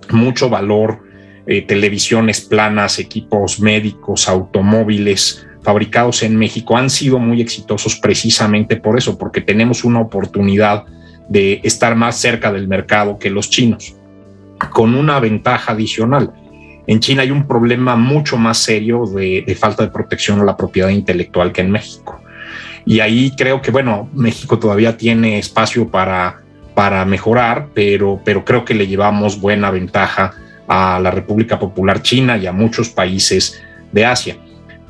mucho 0.09 0.49
valor, 0.49 1.03
eh, 1.45 1.61
televisiones 1.61 2.41
planas, 2.41 2.97
equipos 2.97 3.59
médicos, 3.59 4.27
automóviles, 4.27 5.45
fabricados 5.61 6.23
en 6.23 6.35
México 6.35 6.75
han 6.77 6.89
sido 6.89 7.19
muy 7.19 7.41
exitosos 7.41 7.95
precisamente 7.95 8.77
por 8.77 8.97
eso, 8.97 9.19
porque 9.19 9.41
tenemos 9.41 9.83
una 9.83 9.99
oportunidad 9.99 10.85
de 11.29 11.61
estar 11.63 11.95
más 11.95 12.17
cerca 12.17 12.51
del 12.51 12.67
mercado 12.67 13.19
que 13.19 13.29
los 13.29 13.51
chinos 13.51 13.97
con 14.57 14.95
una 14.95 15.19
ventaja 15.19 15.73
adicional. 15.73 16.31
En 16.87 16.99
China 16.99 17.21
hay 17.23 17.31
un 17.31 17.47
problema 17.47 17.95
mucho 17.95 18.37
más 18.37 18.59
serio 18.59 19.05
de, 19.05 19.55
falta 19.59 19.83
de 19.83 19.91
protección 19.91 20.39
a 20.39 20.45
la 20.45 20.55
propiedad 20.55 20.89
intelectual 20.89 21.51
que 21.51 21.61
en 21.61 21.71
México. 21.71 22.21
Y 22.85 23.01
ahí 23.01 23.33
creo 23.37 23.61
que, 23.61 23.71
bueno, 23.71 24.09
México 24.13 24.57
todavía 24.57 24.95
tiene 24.95 25.37
espacio 25.37 25.89
para, 25.89 26.41
para 26.73 27.03
mejorar, 27.03 27.67
pero, 27.73 28.21
pero 28.23 28.45
creo 28.45 28.63
que 28.63 28.73
le 28.73 28.87
llevamos 28.87 29.41
buena 29.41 29.69
ventaja 29.69 30.33
a 30.67 30.99
la 30.99 31.11
República 31.11 31.59
Popular 31.59 32.01
China 32.01 32.37
y 32.37 32.47
a 32.47 32.53
muchos 32.53 32.89
países 32.89 33.61
de 33.91 34.05
Asia. 34.05 34.37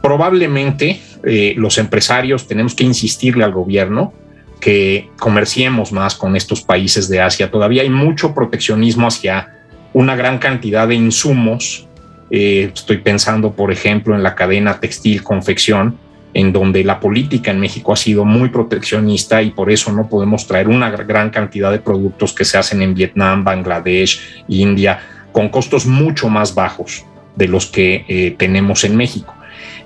Probablemente 0.01 1.01
eh, 1.23 1.55
los 1.57 1.79
empresarios 1.79 2.47
tenemos 2.47 2.75
que 2.75 2.83
insistirle 2.83 3.43
al 3.43 3.51
gobierno 3.51 4.13
que 4.59 5.09
comerciemos 5.17 5.91
más 5.91 6.15
con 6.15 6.35
estos 6.35 6.61
países 6.61 7.09
de 7.09 7.21
Asia. 7.21 7.49
Todavía 7.49 7.81
hay 7.81 7.89
mucho 7.89 8.33
proteccionismo 8.33 9.07
hacia 9.07 9.56
una 9.93 10.15
gran 10.15 10.37
cantidad 10.37 10.87
de 10.87 10.95
insumos. 10.95 11.87
Eh, 12.29 12.71
estoy 12.73 12.97
pensando, 12.97 13.53
por 13.53 13.71
ejemplo, 13.71 14.15
en 14.15 14.23
la 14.23 14.35
cadena 14.35 14.79
textil-confección, 14.79 15.97
en 16.33 16.53
donde 16.53 16.83
la 16.83 16.99
política 16.99 17.51
en 17.51 17.59
México 17.59 17.93
ha 17.93 17.95
sido 17.95 18.25
muy 18.25 18.49
proteccionista 18.49 19.41
y 19.41 19.51
por 19.51 19.71
eso 19.71 19.91
no 19.91 20.07
podemos 20.07 20.45
traer 20.45 20.67
una 20.67 20.89
gran 20.91 21.29
cantidad 21.29 21.71
de 21.71 21.79
productos 21.79 22.33
que 22.33 22.45
se 22.45 22.57
hacen 22.57 22.81
en 22.81 22.93
Vietnam, 22.93 23.43
Bangladesh, 23.43 24.43
India, 24.47 24.99
con 25.31 25.49
costos 25.49 25.85
mucho 25.85 26.29
más 26.29 26.53
bajos 26.53 27.05
de 27.35 27.47
los 27.47 27.67
que 27.67 28.05
eh, 28.07 28.35
tenemos 28.37 28.83
en 28.83 28.95
México. 28.97 29.33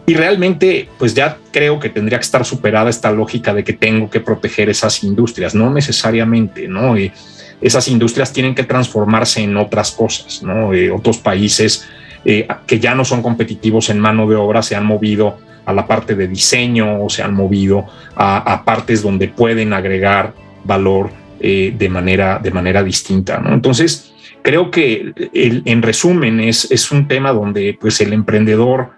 Y 0.06 0.16
realmente, 0.16 0.90
pues 0.98 1.14
ya 1.14 1.38
creo 1.52 1.80
que 1.80 1.90
tendría 1.90 2.18
que 2.18 2.26
estar 2.26 2.44
superada 2.44 2.90
esta 2.90 3.12
lógica 3.12 3.54
de 3.54 3.64
que 3.64 3.74
tengo 3.74 4.10
que 4.10 4.20
proteger 4.20 4.70
esas 4.70 5.04
industrias, 5.04 5.54
no 5.54 5.72
necesariamente, 5.72 6.68
¿no? 6.68 6.98
Y, 6.98 7.12
esas 7.62 7.88
industrias 7.88 8.34
tienen 8.34 8.56
que 8.56 8.64
transformarse 8.64 9.42
en 9.42 9.56
otras 9.56 9.92
cosas, 9.92 10.42
¿no? 10.44 10.74
Eh, 10.74 10.92
otros 10.92 11.20
países 11.20 11.88
eh, 12.26 12.48
que 12.68 12.80
ya 12.80 12.96
no 12.96 13.06
son 13.06 13.22
competitivos 13.22 13.90
en 13.90 14.00
mano 14.00 14.28
de 14.28 14.36
obra 14.36 14.62
se 14.62 14.76
han 14.76 14.86
movido 14.86 15.38
a 15.66 15.74
la 15.74 15.88
parte 15.88 16.16
de 16.16 16.28
diseño 16.28 17.04
o 17.04 17.10
se 17.10 17.22
han 17.24 17.34
movido 17.34 17.86
a, 18.16 18.64
partes 18.66 19.04
donde 19.04 19.28
pueden 19.28 19.74
agregar 19.74 20.34
valor 20.64 21.12
eh, 21.40 21.74
de, 21.78 21.90
manera, 21.90 22.40
de 22.42 22.52
manera 22.52 22.84
distinta, 22.84 23.40
¿no? 23.40 23.54
Entonces, 23.54 24.12
creo 24.42 24.72
que 24.72 25.14
en 25.34 25.82
resumen 25.82 26.40
es, 26.40 26.70
es 26.72 26.92
un 26.92 27.08
tema 27.08 27.32
donde 27.32 27.78
pues 27.80 28.02
el 28.02 28.12
emprendedor 28.14 28.92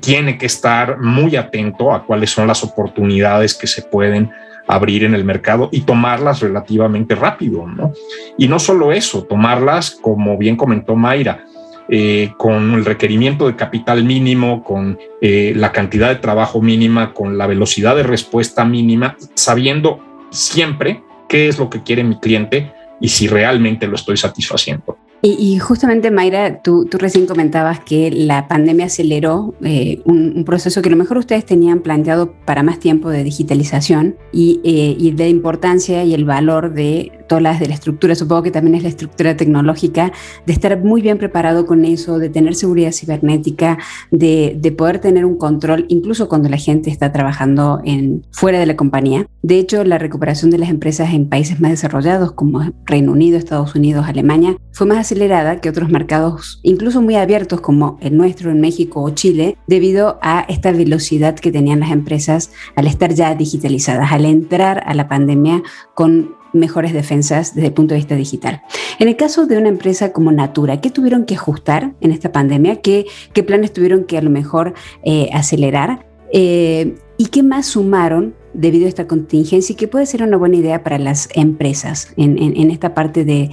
tiene 0.00 0.38
que 0.38 0.46
estar 0.46 0.98
muy 0.98 1.36
atento 1.36 1.92
a 1.92 2.04
cuáles 2.04 2.30
son 2.30 2.46
las 2.46 2.64
oportunidades 2.64 3.54
que 3.54 3.66
se 3.66 3.82
pueden 3.82 4.30
abrir 4.66 5.04
en 5.04 5.14
el 5.14 5.24
mercado 5.24 5.68
y 5.72 5.82
tomarlas 5.82 6.40
relativamente 6.40 7.14
rápido, 7.14 7.66
¿no? 7.66 7.92
Y 8.36 8.48
no 8.48 8.58
solo 8.58 8.92
eso, 8.92 9.24
tomarlas, 9.24 9.90
como 9.90 10.36
bien 10.36 10.56
comentó 10.56 10.96
Mayra, 10.96 11.44
eh, 11.88 12.32
con 12.36 12.74
el 12.74 12.84
requerimiento 12.84 13.46
de 13.46 13.54
capital 13.54 14.02
mínimo, 14.02 14.64
con 14.64 14.98
eh, 15.20 15.52
la 15.54 15.70
cantidad 15.70 16.08
de 16.08 16.16
trabajo 16.16 16.60
mínima, 16.60 17.14
con 17.14 17.38
la 17.38 17.46
velocidad 17.46 17.94
de 17.94 18.02
respuesta 18.02 18.64
mínima, 18.64 19.16
sabiendo 19.34 20.00
siempre 20.30 21.02
qué 21.28 21.46
es 21.46 21.58
lo 21.58 21.70
que 21.70 21.82
quiere 21.82 22.02
mi 22.02 22.18
cliente 22.18 22.72
y 23.00 23.08
si 23.08 23.28
realmente 23.28 23.86
lo 23.86 23.94
estoy 23.94 24.16
satisfaciendo. 24.16 24.98
Y, 25.22 25.58
justamente, 25.58 26.10
Mayra, 26.10 26.62
tú, 26.62 26.88
recién 26.92 27.26
comentabas 27.26 27.80
que 27.80 28.10
la 28.12 28.46
pandemia 28.46 28.86
aceleró 28.86 29.54
eh, 29.62 30.00
un, 30.04 30.44
proceso 30.44 30.82
que 30.82 30.88
a 30.88 30.92
lo 30.92 30.96
mejor 30.96 31.18
ustedes 31.18 31.44
tenían 31.44 31.80
planteado 31.80 32.32
para 32.44 32.62
más 32.62 32.78
tiempo 32.78 33.10
de 33.10 33.24
digitalización 33.24 34.16
y, 34.32 34.60
eh, 34.62 34.94
y 34.96 35.10
de 35.12 35.28
importancia 35.28 36.04
y 36.04 36.14
el 36.14 36.24
valor 36.24 36.74
de 36.74 37.10
todas 37.26 37.42
las 37.42 37.60
de 37.60 37.68
la 37.68 37.74
estructura, 37.74 38.14
supongo 38.14 38.44
que 38.44 38.50
también 38.50 38.76
es 38.76 38.82
la 38.82 38.88
estructura 38.88 39.36
tecnológica, 39.36 40.12
de 40.46 40.52
estar 40.52 40.78
muy 40.82 41.02
bien 41.02 41.18
preparado 41.18 41.66
con 41.66 41.84
eso, 41.84 42.18
de 42.18 42.28
tener 42.28 42.54
seguridad 42.54 42.92
cibernética, 42.92 43.78
de, 44.10 44.56
de 44.58 44.72
poder 44.72 45.00
tener 45.00 45.24
un 45.24 45.36
control, 45.36 45.86
incluso 45.88 46.28
cuando 46.28 46.48
la 46.48 46.56
gente 46.56 46.90
está 46.90 47.12
trabajando 47.12 47.80
en, 47.84 48.24
fuera 48.30 48.58
de 48.58 48.66
la 48.66 48.76
compañía. 48.76 49.26
De 49.42 49.58
hecho, 49.58 49.84
la 49.84 49.98
recuperación 49.98 50.50
de 50.50 50.58
las 50.58 50.70
empresas 50.70 51.12
en 51.12 51.28
países 51.28 51.60
más 51.60 51.70
desarrollados 51.70 52.32
como 52.32 52.72
Reino 52.84 53.12
Unido, 53.12 53.38
Estados 53.38 53.74
Unidos, 53.74 54.06
Alemania, 54.06 54.56
fue 54.72 54.86
más 54.86 54.98
acelerada 55.06 55.60
que 55.60 55.68
otros 55.68 55.88
mercados, 55.88 56.58
incluso 56.62 57.00
muy 57.00 57.14
abiertos 57.14 57.60
como 57.60 57.96
el 58.00 58.16
nuestro 58.16 58.50
en 58.50 58.60
México 58.60 59.02
o 59.02 59.10
Chile, 59.10 59.56
debido 59.66 60.18
a 60.20 60.44
esta 60.48 60.72
velocidad 60.72 61.36
que 61.36 61.52
tenían 61.52 61.80
las 61.80 61.92
empresas 61.92 62.50
al 62.74 62.86
estar 62.86 63.14
ya 63.14 63.34
digitalizadas, 63.34 64.10
al 64.10 64.24
entrar 64.24 64.82
a 64.84 64.94
la 64.94 65.08
pandemia 65.08 65.62
con 65.94 66.34
mejores 66.52 66.92
defensas 66.92 67.54
desde 67.54 67.68
el 67.68 67.74
punto 67.74 67.94
de 67.94 67.98
vista 67.98 68.16
digital. 68.16 68.62
En 68.98 69.08
el 69.08 69.16
caso 69.16 69.46
de 69.46 69.58
una 69.58 69.68
empresa 69.68 70.12
como 70.12 70.32
Natura, 70.32 70.80
¿qué 70.80 70.90
tuvieron 70.90 71.24
que 71.24 71.34
ajustar 71.34 71.94
en 72.00 72.10
esta 72.10 72.32
pandemia? 72.32 72.80
¿Qué, 72.80 73.06
planes 73.46 73.72
tuvieron 73.72 74.04
que 74.04 74.18
a 74.18 74.22
lo 74.22 74.30
mejor 74.30 74.74
eh, 75.04 75.28
acelerar? 75.32 76.06
Eh, 76.32 76.96
¿Y 77.18 77.26
qué 77.26 77.42
más 77.42 77.66
sumaron 77.66 78.34
debido 78.52 78.86
a 78.86 78.88
esta 78.88 79.06
contingencia 79.06 79.72
y 79.72 79.76
qué 79.76 79.88
puede 79.88 80.06
ser 80.06 80.22
una 80.22 80.36
buena 80.36 80.56
idea 80.56 80.82
para 80.82 80.98
las 80.98 81.28
empresas 81.34 82.12
en, 82.16 82.70
esta 82.70 82.94
parte 82.94 83.24
de, 83.24 83.50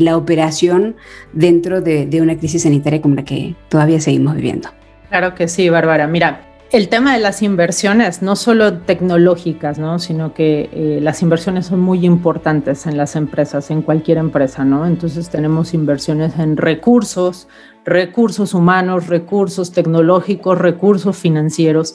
la 0.00 0.16
operación 0.16 0.96
dentro 1.32 1.80
de, 1.80 2.06
de 2.06 2.22
una 2.22 2.38
crisis 2.38 2.62
sanitaria 2.62 3.02
como 3.02 3.16
la 3.16 3.24
que 3.24 3.54
todavía 3.68 4.00
seguimos 4.00 4.36
viviendo? 4.36 4.70
Claro 5.10 5.34
que 5.34 5.46
sí, 5.48 5.68
Bárbara. 5.68 6.06
Mira, 6.06 6.52
el 6.72 6.88
tema 6.88 7.12
de 7.12 7.20
las 7.20 7.42
inversiones, 7.42 8.22
no 8.22 8.34
solo 8.34 8.78
tecnológicas, 8.78 9.78
¿no? 9.78 9.98
sino 9.98 10.32
que 10.32 10.70
eh, 10.72 11.00
las 11.02 11.20
inversiones 11.20 11.66
son 11.66 11.80
muy 11.80 12.06
importantes 12.06 12.86
en 12.86 12.96
las 12.96 13.14
empresas, 13.14 13.70
en 13.70 13.82
cualquier 13.82 14.16
empresa, 14.16 14.64
¿no? 14.64 14.86
Entonces 14.86 15.28
tenemos 15.28 15.74
inversiones 15.74 16.38
en 16.38 16.56
recursos, 16.56 17.46
recursos 17.84 18.54
humanos, 18.54 19.08
recursos 19.08 19.72
tecnológicos, 19.72 20.56
recursos 20.56 21.14
financieros, 21.14 21.94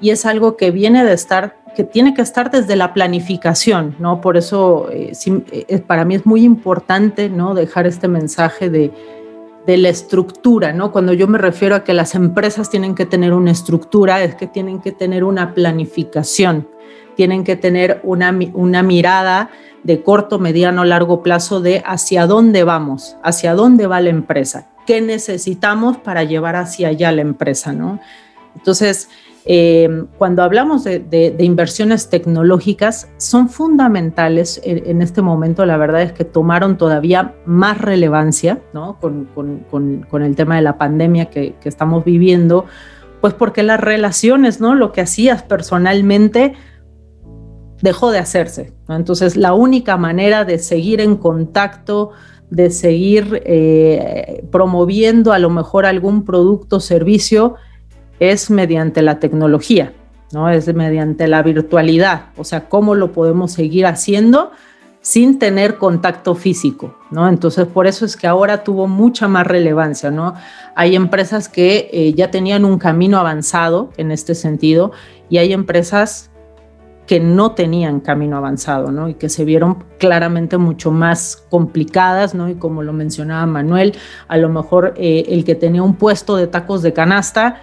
y 0.00 0.10
es 0.10 0.26
algo 0.26 0.56
que 0.56 0.70
viene 0.70 1.04
de 1.04 1.12
estar, 1.12 1.56
que 1.76 1.84
tiene 1.84 2.14
que 2.14 2.22
estar 2.22 2.50
desde 2.50 2.76
la 2.76 2.94
planificación, 2.94 3.96
¿no? 3.98 4.20
Por 4.20 4.36
eso 4.36 4.88
eh, 4.90 5.12
eh, 5.24 5.78
para 5.78 6.04
mí 6.04 6.14
es 6.14 6.26
muy 6.26 6.44
importante, 6.44 7.28
¿no? 7.28 7.54
Dejar 7.54 7.86
este 7.86 8.08
mensaje 8.08 8.70
de 8.70 8.92
de 9.66 9.78
la 9.78 9.88
estructura, 9.88 10.72
¿no? 10.72 10.92
Cuando 10.92 11.12
yo 11.12 11.26
me 11.26 11.38
refiero 11.38 11.74
a 11.74 11.84
que 11.84 11.94
las 11.94 12.14
empresas 12.14 12.68
tienen 12.70 12.94
que 12.94 13.06
tener 13.06 13.32
una 13.32 13.50
estructura, 13.50 14.22
es 14.22 14.34
que 14.34 14.46
tienen 14.46 14.80
que 14.80 14.92
tener 14.92 15.24
una 15.24 15.54
planificación, 15.54 16.68
tienen 17.16 17.44
que 17.44 17.56
tener 17.56 18.00
una, 18.02 18.36
una 18.52 18.82
mirada 18.82 19.50
de 19.82 20.02
corto, 20.02 20.38
mediano, 20.38 20.84
largo 20.84 21.22
plazo 21.22 21.60
de 21.60 21.82
hacia 21.86 22.26
dónde 22.26 22.64
vamos, 22.64 23.16
hacia 23.22 23.54
dónde 23.54 23.86
va 23.86 24.00
la 24.00 24.10
empresa, 24.10 24.68
qué 24.86 25.00
necesitamos 25.00 25.96
para 25.96 26.24
llevar 26.24 26.56
hacia 26.56 26.88
allá 26.88 27.12
la 27.12 27.22
empresa, 27.22 27.72
¿no? 27.72 28.00
Entonces, 28.54 29.08
eh, 29.46 30.06
cuando 30.16 30.42
hablamos 30.42 30.84
de, 30.84 31.36
inversiones 31.38 32.08
tecnológicas, 32.08 33.10
son 33.18 33.50
fundamentales 33.50 34.60
en, 34.64 35.02
este 35.02 35.20
momento. 35.20 35.66
La 35.66 35.76
verdad 35.76 36.02
es 36.02 36.12
que 36.12 36.24
tomaron 36.24 36.78
todavía 36.78 37.34
más 37.44 37.78
relevancia 37.78 38.60
con, 39.00 39.28
el 40.22 40.36
tema 40.36 40.56
de 40.56 40.62
la 40.62 40.78
pandemia 40.78 41.26
que, 41.26 41.54
estamos 41.64 42.04
viviendo, 42.04 42.64
pues 43.20 43.34
porque 43.34 43.62
las 43.62 43.80
relaciones, 43.80 44.60
lo 44.60 44.92
que 44.92 45.02
hacías 45.02 45.42
personalmente, 45.42 46.54
dejó 47.82 48.10
de 48.10 48.18
hacerse. 48.18 48.72
Entonces, 48.88 49.36
la 49.36 49.52
única 49.52 49.98
manera 49.98 50.46
de 50.46 50.58
seguir 50.58 51.02
en 51.02 51.16
contacto, 51.16 52.12
de 52.48 52.70
seguir 52.70 53.42
eh, 53.44 54.46
promoviendo 54.50 55.34
a 55.34 55.38
lo 55.38 55.50
mejor 55.50 55.84
algún 55.84 56.24
producto 56.24 56.76
o 56.76 56.80
servicio, 56.80 57.56
es 58.20 58.50
mediante 58.50 59.02
la 59.02 59.18
tecnología, 59.18 59.92
¿no? 60.32 60.48
Es 60.48 60.72
mediante 60.74 61.28
la 61.28 61.42
virtualidad, 61.42 62.26
o 62.36 62.44
sea, 62.44 62.68
cómo 62.68 62.94
lo 62.94 63.12
podemos 63.12 63.52
seguir 63.52 63.86
haciendo 63.86 64.52
sin 65.00 65.38
tener 65.38 65.76
contacto 65.76 66.34
físico, 66.34 66.96
¿no? 67.10 67.28
Entonces, 67.28 67.66
por 67.66 67.86
eso 67.86 68.06
es 68.06 68.16
que 68.16 68.26
ahora 68.26 68.64
tuvo 68.64 68.86
mucha 68.86 69.28
más 69.28 69.46
relevancia, 69.46 70.10
¿no? 70.10 70.34
Hay 70.74 70.96
empresas 70.96 71.50
que 71.50 71.90
eh, 71.92 72.14
ya 72.14 72.30
tenían 72.30 72.64
un 72.64 72.78
camino 72.78 73.18
avanzado 73.18 73.90
en 73.98 74.10
este 74.10 74.34
sentido 74.34 74.92
y 75.28 75.36
hay 75.36 75.52
empresas 75.52 76.30
que 77.06 77.20
no 77.20 77.52
tenían 77.52 78.00
camino 78.00 78.38
avanzado, 78.38 78.90
¿no? 78.90 79.08
Y 79.08 79.14
que 79.14 79.28
se 79.28 79.44
vieron 79.44 79.84
claramente 79.98 80.56
mucho 80.56 80.90
más 80.90 81.44
complicadas, 81.50 82.34
¿no? 82.34 82.48
Y 82.48 82.54
como 82.54 82.82
lo 82.82 82.92
mencionaba 82.92 83.44
Manuel, 83.44 83.94
a 84.26 84.38
lo 84.38 84.48
mejor 84.48 84.94
eh, 84.96 85.26
el 85.28 85.44
que 85.44 85.54
tenía 85.54 85.82
un 85.82 85.96
puesto 85.96 86.36
de 86.36 86.46
tacos 86.46 86.80
de 86.80 86.94
canasta, 86.94 87.60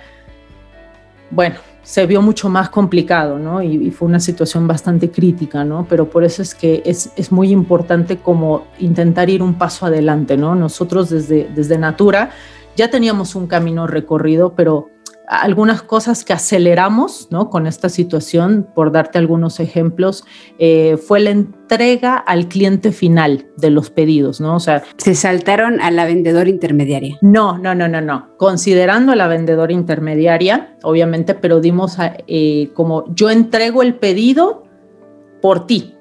bueno, 1.31 1.55
se 1.83 2.05
vio 2.05 2.21
mucho 2.21 2.49
más 2.49 2.69
complicado, 2.69 3.39
¿no? 3.39 3.61
Y, 3.61 3.89
fue 3.91 4.07
una 4.07 4.19
situación 4.19 4.67
bastante 4.67 5.09
crítica, 5.09 5.63
¿no? 5.63 5.85
Pero 5.89 6.09
por 6.09 6.23
eso 6.23 6.41
es 6.41 6.53
que 6.53 6.83
es, 6.85 7.31
muy 7.31 7.51
importante 7.51 8.17
como 8.17 8.67
intentar 8.79 9.29
ir 9.29 9.41
un 9.41 9.55
paso 9.55 9.85
adelante, 9.85 10.37
¿no? 10.37 10.53
Nosotros 10.55 11.09
desde, 11.09 11.49
desde 11.55 11.77
Natura 11.77 12.31
ya 12.75 12.89
teníamos 12.89 13.35
un 13.35 13.47
camino 13.47 13.87
recorrido, 13.87 14.53
pero 14.55 14.89
algunas 15.31 15.81
cosas 15.81 16.25
que 16.25 16.33
aceleramos 16.33 17.29
¿no? 17.31 17.49
con 17.49 17.65
esta 17.65 17.87
situación, 17.87 18.67
por 18.75 18.91
darte 18.91 19.17
algunos 19.17 19.61
ejemplos, 19.61 20.25
eh, 20.59 20.97
fue 20.97 21.21
la 21.21 21.29
entrega 21.29 22.17
al 22.17 22.49
cliente 22.49 22.91
final 22.91 23.47
de 23.55 23.69
los 23.69 23.89
pedidos, 23.89 24.41
¿no? 24.41 24.57
O 24.57 24.59
sea, 24.59 24.83
se 24.97 25.15
saltaron 25.15 25.79
a 25.79 25.89
la 25.89 26.03
vendedora 26.03 26.49
intermediaria. 26.49 27.17
No, 27.21 27.57
no, 27.57 27.73
no, 27.73 27.87
no, 27.87 28.01
no. 28.01 28.35
Considerando 28.37 29.13
a 29.13 29.15
la 29.15 29.27
vendedora 29.27 29.71
intermediaria, 29.71 30.75
obviamente, 30.83 31.33
pero 31.33 31.61
dimos 31.61 31.95
eh, 32.27 32.69
como 32.73 33.05
yo 33.15 33.29
entrego 33.29 33.83
el 33.83 33.95
pedido 33.95 34.65
por 35.41 35.65
ti, 35.65 35.95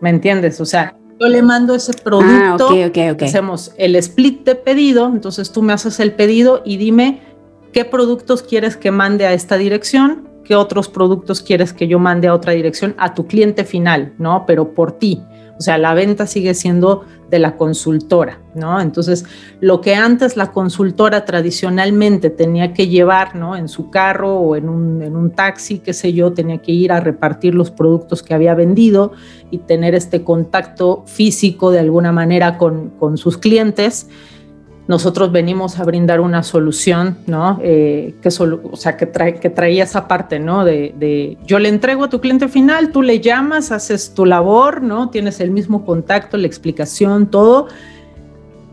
¿me 0.00 0.10
entiendes? 0.10 0.60
O 0.60 0.64
sea, 0.64 0.96
yo 1.18 1.26
le 1.26 1.42
mando 1.42 1.74
ese 1.74 1.92
producto, 1.92 2.68
ah, 2.70 3.16
hacemos 3.20 3.72
el 3.78 3.96
split 3.96 4.44
de 4.44 4.54
pedido, 4.54 5.06
entonces 5.08 5.50
tú 5.50 5.62
me 5.62 5.72
haces 5.72 5.98
el 5.98 6.12
pedido 6.12 6.62
y 6.64 6.76
dime 6.76 7.33
qué 7.74 7.84
productos 7.84 8.42
quieres 8.42 8.76
que 8.76 8.92
mande 8.92 9.26
a 9.26 9.32
esta 9.32 9.58
dirección, 9.58 10.28
qué 10.44 10.54
otros 10.54 10.88
productos 10.88 11.42
quieres 11.42 11.72
que 11.72 11.88
yo 11.88 11.98
mande 11.98 12.28
a 12.28 12.34
otra 12.34 12.52
dirección 12.52 12.94
a 12.98 13.14
tu 13.14 13.26
cliente 13.26 13.64
final, 13.64 14.14
¿no? 14.16 14.44
Pero 14.46 14.74
por 14.74 14.92
ti. 14.92 15.20
O 15.58 15.60
sea, 15.60 15.76
la 15.78 15.92
venta 15.92 16.26
sigue 16.26 16.54
siendo 16.54 17.04
de 17.30 17.38
la 17.40 17.56
consultora, 17.56 18.38
¿no? 18.54 18.80
Entonces, 18.80 19.24
lo 19.60 19.80
que 19.80 19.96
antes 19.96 20.36
la 20.36 20.52
consultora 20.52 21.24
tradicionalmente 21.24 22.30
tenía 22.30 22.72
que 22.72 22.86
llevar, 22.86 23.34
¿no? 23.34 23.56
En 23.56 23.68
su 23.68 23.90
carro 23.90 24.36
o 24.36 24.54
en 24.54 24.68
un, 24.68 25.02
en 25.02 25.16
un 25.16 25.30
taxi, 25.32 25.80
qué 25.80 25.92
sé 25.92 26.12
yo, 26.12 26.32
tenía 26.32 26.58
que 26.58 26.70
ir 26.70 26.92
a 26.92 27.00
repartir 27.00 27.56
los 27.56 27.72
productos 27.72 28.22
que 28.22 28.34
había 28.34 28.54
vendido 28.54 29.12
y 29.50 29.58
tener 29.58 29.96
este 29.96 30.22
contacto 30.22 31.02
físico 31.06 31.72
de 31.72 31.80
alguna 31.80 32.12
manera 32.12 32.56
con, 32.56 32.90
con 32.90 33.16
sus 33.16 33.36
clientes 33.36 34.08
nosotros 34.86 35.32
venimos 35.32 35.78
a 35.78 35.84
brindar 35.84 36.20
una 36.20 36.42
solución, 36.42 37.16
¿no? 37.26 37.58
Eh, 37.62 38.14
que, 38.20 38.28
o 38.28 38.76
sea, 38.76 38.96
que, 38.96 39.06
trae, 39.06 39.36
que 39.36 39.48
traía 39.48 39.84
esa 39.84 40.06
parte, 40.06 40.38
¿no? 40.38 40.64
De, 40.64 40.94
de, 40.98 41.38
yo 41.46 41.58
le 41.58 41.70
entrego 41.70 42.04
a 42.04 42.10
tu 42.10 42.20
cliente 42.20 42.48
final, 42.48 42.92
tú 42.92 43.00
le 43.00 43.20
llamas, 43.20 43.72
haces 43.72 44.12
tu 44.12 44.26
labor, 44.26 44.82
¿no? 44.82 45.08
Tienes 45.08 45.40
el 45.40 45.50
mismo 45.50 45.86
contacto, 45.86 46.36
la 46.36 46.46
explicación, 46.46 47.26
todo, 47.30 47.68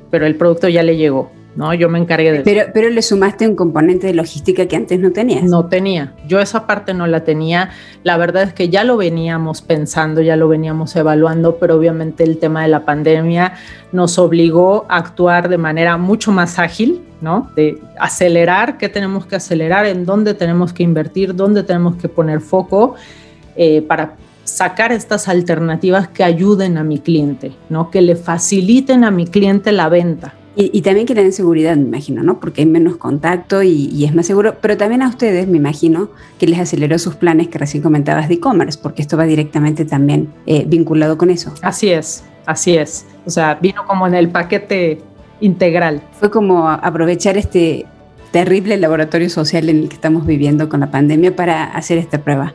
pero 0.10 0.26
el 0.26 0.36
producto 0.36 0.67
ya 0.67 0.84
le 0.84 0.97
llegó. 0.97 1.32
¿No? 1.56 1.74
Yo 1.74 1.90
me 1.90 2.00
encargué 2.00 2.32
de 2.32 2.40
pero, 2.42 2.72
Pero 2.74 2.90
le 2.90 3.02
sumaste 3.02 3.48
un 3.48 3.56
componente 3.56 4.08
de 4.08 4.14
logística 4.14 4.66
que 4.66 4.76
antes 4.76 5.00
no 5.00 5.12
tenías. 5.12 5.44
No 5.44 5.66
tenía, 5.66 6.14
yo 6.28 6.40
esa 6.40 6.66
parte 6.66 6.94
no 6.94 7.08
la 7.08 7.24
tenía. 7.24 7.72
La 8.04 8.18
verdad 8.18 8.44
es 8.44 8.54
que 8.54 8.70
ya 8.70 8.84
lo 8.84 8.98
veníamos 8.98 9.62
pensando, 9.62 10.22
ya 10.22 10.36
lo 10.36 10.48
veníamos 10.48 10.96
evaluando, 10.96 11.58
pero 11.58 11.76
obviamente 11.76 12.24
el 12.24 12.38
tema 12.38 12.64
de 12.64 12.70
la 12.70 12.86
pandemia 12.86 13.54
nos 13.92 14.18
obligó 14.18 14.86
a 14.90 14.98
actuar 14.98 15.50
de 15.50 15.58
manera 15.58 15.98
mucho 15.98 16.32
más 16.32 16.60
ágil, 16.60 17.02
¿no? 17.20 17.52
De 17.56 17.80
acelerar, 18.00 18.78
qué 18.78 18.90
tenemos 18.90 19.26
que 19.26 19.36
acelerar, 19.36 19.86
en 19.86 20.06
dónde 20.06 20.34
tenemos 20.34 20.74
que 20.74 20.84
invertir, 20.84 21.36
dónde 21.36 21.64
tenemos 21.64 21.96
que 21.96 22.08
poner 22.08 22.40
foco 22.42 22.96
eh, 23.56 23.82
para 23.82 24.16
sacar 24.44 24.92
estas 24.92 25.28
alternativas 25.28 26.08
que 26.08 26.24
ayuden 26.24 26.78
a 26.78 26.84
mi 26.84 27.00
cliente, 27.00 27.52
¿no? 27.70 27.92
Que 27.92 28.02
le 28.02 28.16
faciliten 28.16 29.04
a 29.04 29.12
mi 29.12 29.28
cliente 29.28 29.72
la 29.72 29.90
venta. 29.90 30.34
Y, 30.56 30.82
también 30.82 31.08
que 31.08 31.14
den 31.14 31.32
seguridad, 31.32 31.78
me 31.78 31.84
imagino, 31.84 32.24
¿no? 32.24 32.40
Porque 32.40 32.62
hay 32.62 32.68
menos 32.68 32.98
contacto 32.98 33.64
y, 33.64 34.04
es 34.04 34.14
más 34.14 34.26
seguro. 34.26 34.56
Pero 34.62 34.76
también 34.76 35.02
a 35.02 35.08
ustedes, 35.08 35.48
me 35.48 35.58
imagino, 35.58 36.10
que 36.40 36.48
les 36.48 36.60
aceleró 36.60 37.00
sus 37.00 37.16
planes 37.16 37.48
que 37.48 37.58
recién 37.58 37.82
comentabas 37.82 38.28
de 38.28 38.36
e-commerce, 38.36 38.78
porque 38.82 39.02
esto 39.02 39.16
va 39.16 39.24
directamente 39.24 39.86
también 39.86 40.34
eh, 40.46 40.66
vinculado 40.68 41.18
con 41.18 41.30
eso. 41.30 41.54
Así 41.62 41.90
es, 41.90 42.26
así 42.46 42.76
es. 42.76 43.06
O 43.26 43.30
sea, 43.30 43.56
vino 43.62 43.86
como 43.88 44.08
en 44.08 44.14
el 44.14 44.30
paquete 44.30 45.00
integral. 45.40 46.02
Fue 46.20 46.30
como 46.30 46.70
aprovechar 46.70 47.38
este 47.38 47.86
terrible 48.32 48.78
laboratorio 48.78 49.30
social 49.30 49.70
en 49.70 49.82
el 49.82 49.89
que 49.89 49.96
estamos 49.96 50.26
viviendo 50.26 50.70
con 50.70 50.80
la 50.80 50.89
pandemia 50.89 51.36
para 51.36 51.65
hacer 51.65 51.98
esta 51.98 52.24
prueba. 52.24 52.54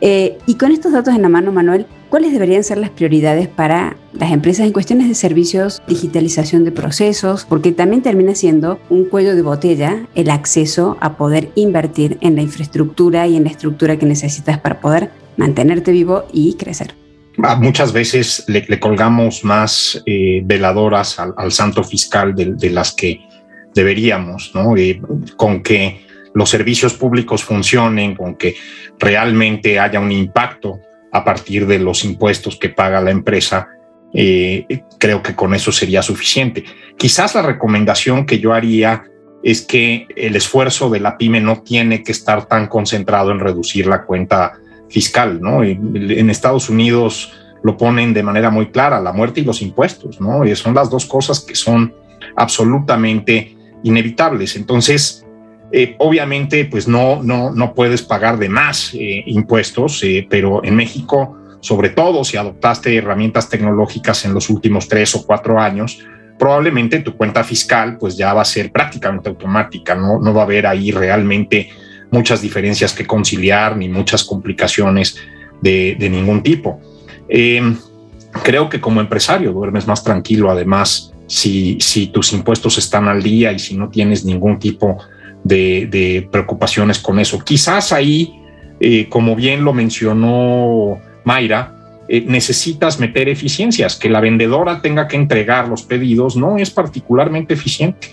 Eh, 0.00 0.38
y 0.46 0.54
con 0.56 0.72
estos 0.72 0.92
datos 0.92 1.14
en 1.14 1.22
la 1.22 1.28
mano, 1.28 1.52
Manuel, 1.52 1.86
¿cuáles 2.08 2.32
deberían 2.32 2.64
ser 2.64 2.78
las 2.78 2.90
prioridades 2.90 3.46
para 3.46 3.96
las 4.12 4.32
empresas 4.32 4.66
en 4.66 4.72
cuestiones 4.72 5.08
de 5.08 5.14
servicios, 5.14 5.82
digitalización 5.86 6.64
de 6.64 6.72
procesos? 6.72 7.46
Porque 7.48 7.72
también 7.72 8.02
termina 8.02 8.34
siendo 8.34 8.80
un 8.88 9.04
cuello 9.04 9.36
de 9.36 9.42
botella 9.42 10.06
el 10.14 10.30
acceso 10.30 10.96
a 11.00 11.16
poder 11.16 11.50
invertir 11.54 12.18
en 12.20 12.34
la 12.34 12.42
infraestructura 12.42 13.26
y 13.26 13.36
en 13.36 13.44
la 13.44 13.50
estructura 13.50 13.98
que 13.98 14.06
necesitas 14.06 14.58
para 14.58 14.80
poder 14.80 15.10
mantenerte 15.36 15.92
vivo 15.92 16.24
y 16.32 16.54
crecer. 16.54 16.94
Ah, 17.40 17.54
muchas 17.54 17.92
veces 17.92 18.44
le, 18.48 18.80
colgamos 18.80 19.44
más 19.44 20.02
eh, 20.06 20.40
veladoras 20.44 21.20
al, 21.20 21.52
santo 21.52 21.84
fiscal 21.84 22.34
de 22.34 22.70
las 22.70 22.92
que 22.92 23.20
deberíamos, 23.78 24.50
¿no? 24.56 24.74
con 25.36 25.62
que 25.62 26.04
los 26.34 26.50
servicios 26.50 26.94
públicos 26.94 27.44
funcionen, 27.44 28.16
con 28.16 28.34
que 28.34 28.56
realmente 28.98 29.78
haya 29.78 30.00
un 30.00 30.10
impacto 30.10 30.80
a 31.12 31.24
partir 31.24 31.64
de 31.66 31.78
los 31.78 32.04
impuestos 32.04 32.56
que 32.56 32.70
paga 32.70 33.00
la 33.00 33.12
empresa, 33.12 33.68
eh, 34.12 34.66
creo 34.98 35.22
que 35.22 35.36
con 35.36 35.54
eso 35.54 35.70
sería 35.70 36.02
suficiente. 36.02 36.64
Quizás 36.96 37.36
la 37.36 37.42
recomendación 37.42 38.26
que 38.26 38.40
yo 38.40 38.52
haría 38.52 39.04
es 39.44 39.62
que 39.62 40.08
el 40.16 40.34
esfuerzo 40.34 40.90
de 40.90 40.98
la 40.98 41.16
pyme 41.16 41.40
no 41.40 41.62
tiene 41.62 42.02
que 42.02 42.10
estar 42.10 42.46
tan 42.46 42.66
concentrado 42.66 43.30
en 43.30 43.38
reducir 43.38 43.86
la 43.86 44.02
cuenta 44.02 44.54
fiscal, 44.88 45.40
¿no? 45.40 45.62
En 45.62 46.30
Estados 46.30 46.68
Unidos 46.68 47.32
lo 47.62 47.76
ponen 47.76 48.12
de 48.12 48.24
manera 48.24 48.50
muy 48.50 48.70
clara, 48.70 49.00
la 49.00 49.12
muerte 49.12 49.40
y 49.40 49.44
los 49.44 49.62
impuestos, 49.62 50.20
¿no? 50.20 50.44
Y 50.44 50.56
son 50.56 50.74
las 50.74 50.90
dos 50.90 51.06
cosas 51.06 51.40
que 51.40 51.54
son 51.54 51.94
absolutamente 52.36 53.57
inevitables. 53.82 54.56
Entonces, 54.56 55.24
Eh, 55.70 55.96
obviamente, 55.98 56.64
pues 56.64 56.88
no, 56.88 57.22
no, 57.22 57.50
no 57.50 57.74
puedes 57.74 58.00
pagar 58.00 58.38
de 58.38 58.48
más 58.48 58.94
eh, 58.94 59.22
impuestos, 59.26 60.02
eh, 60.02 60.26
pero 60.26 60.64
en 60.64 60.74
México, 60.74 61.36
sobre 61.60 61.90
todo 61.90 62.24
si 62.24 62.38
adoptaste 62.38 62.96
herramientas 62.96 63.50
tecnológicas 63.50 64.24
en 64.24 64.32
los 64.32 64.48
últimos 64.48 64.88
tres 64.88 65.14
o 65.14 65.26
cuatro 65.26 65.60
años, 65.60 65.98
probablemente 66.38 67.00
tu 67.00 67.12
cuenta 67.12 67.44
fiscal 67.44 67.98
pues 67.98 68.16
ya 68.16 68.32
va 68.32 68.40
a 68.40 68.46
ser 68.46 68.72
prácticamente 68.72 69.28
automática, 69.28 69.94
no, 69.94 70.18
no 70.18 70.32
va 70.32 70.40
a 70.40 70.44
haber 70.44 70.66
ahí 70.66 70.90
realmente 70.90 71.68
muchas 72.10 72.40
diferencias 72.40 72.94
que 72.94 73.04
conciliar 73.04 73.76
ni 73.76 73.90
muchas 73.90 74.24
complicaciones 74.24 75.16
de, 75.60 75.96
de 75.98 76.08
ningún 76.08 76.42
tipo. 76.42 76.80
creo 78.42 78.68
que 78.70 78.80
como 78.80 79.02
empresario 79.02 79.52
duermes 79.52 79.86
más 79.86 80.02
tranquilo, 80.02 80.50
además, 80.50 81.12
si, 81.28 81.78
si 81.80 82.08
tus 82.08 82.32
impuestos 82.32 82.78
están 82.78 83.06
al 83.06 83.22
día 83.22 83.52
y 83.52 83.60
si 83.60 83.76
no 83.76 83.88
tienes 83.90 84.24
ningún 84.24 84.58
tipo 84.58 84.98
de, 85.44 86.28
preocupaciones 86.32 86.98
con 86.98 87.20
eso. 87.20 87.38
Quizás 87.38 87.92
ahí, 87.92 88.34
eh, 88.80 89.08
como 89.08 89.36
bien 89.36 89.62
lo 89.62 89.72
mencionó 89.72 90.98
Mayra, 91.24 91.74
eh, 92.08 92.24
necesitas 92.26 92.98
meter 92.98 93.28
eficiencias, 93.28 93.96
que 93.96 94.08
la 94.08 94.20
vendedora 94.20 94.80
tenga 94.80 95.06
que 95.06 95.16
entregar 95.16 95.68
los 95.68 95.82
pedidos 95.82 96.36
no 96.36 96.56
es 96.56 96.70
particularmente 96.70 97.54
eficiente. 97.54 98.08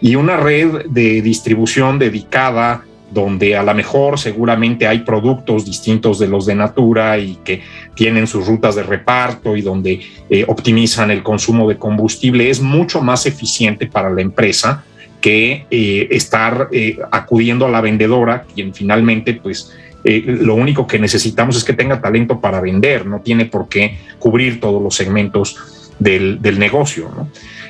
Y 0.00 0.16
una 0.16 0.36
red 0.36 0.86
de 0.88 1.22
distribución 1.22 1.98
dedicada 1.98 2.84
donde 3.10 3.56
a 3.56 3.62
lo 3.62 3.74
mejor 3.74 4.18
seguramente 4.18 4.86
hay 4.86 5.00
productos 5.00 5.64
distintos 5.64 6.18
de 6.18 6.28
los 6.28 6.46
de 6.46 6.54
Natura 6.54 7.18
y 7.18 7.36
que 7.36 7.62
tienen 7.94 8.26
sus 8.26 8.46
rutas 8.46 8.74
de 8.74 8.82
reparto 8.82 9.56
y 9.56 9.62
donde 9.62 10.00
eh, 10.28 10.44
optimizan 10.46 11.10
el 11.10 11.22
consumo 11.22 11.68
de 11.68 11.76
combustible, 11.76 12.50
es 12.50 12.60
mucho 12.60 13.00
más 13.00 13.26
eficiente 13.26 13.86
para 13.86 14.10
la 14.10 14.20
empresa 14.20 14.84
que 15.20 15.66
eh, 15.70 16.08
estar 16.10 16.68
eh, 16.70 16.98
acudiendo 17.10 17.66
a 17.66 17.70
la 17.70 17.80
vendedora, 17.80 18.44
quien 18.54 18.74
finalmente, 18.74 19.34
pues, 19.34 19.72
lo 20.04 20.54
único 20.54 20.86
que 20.86 20.98
necesitamos 20.98 21.56
es 21.56 21.64
que 21.64 21.74
tenga 21.74 22.00
talento 22.00 22.40
para 22.40 22.60
vender, 22.60 23.04
no 23.04 23.20
tiene 23.20 23.44
por 23.44 23.68
qué 23.68 23.98
cubrir 24.18 24.58
todos 24.58 24.80
los 24.80 24.94
segmentos 24.94 25.90
del, 25.98 26.40
del 26.40 26.58
negocio. 26.58 27.10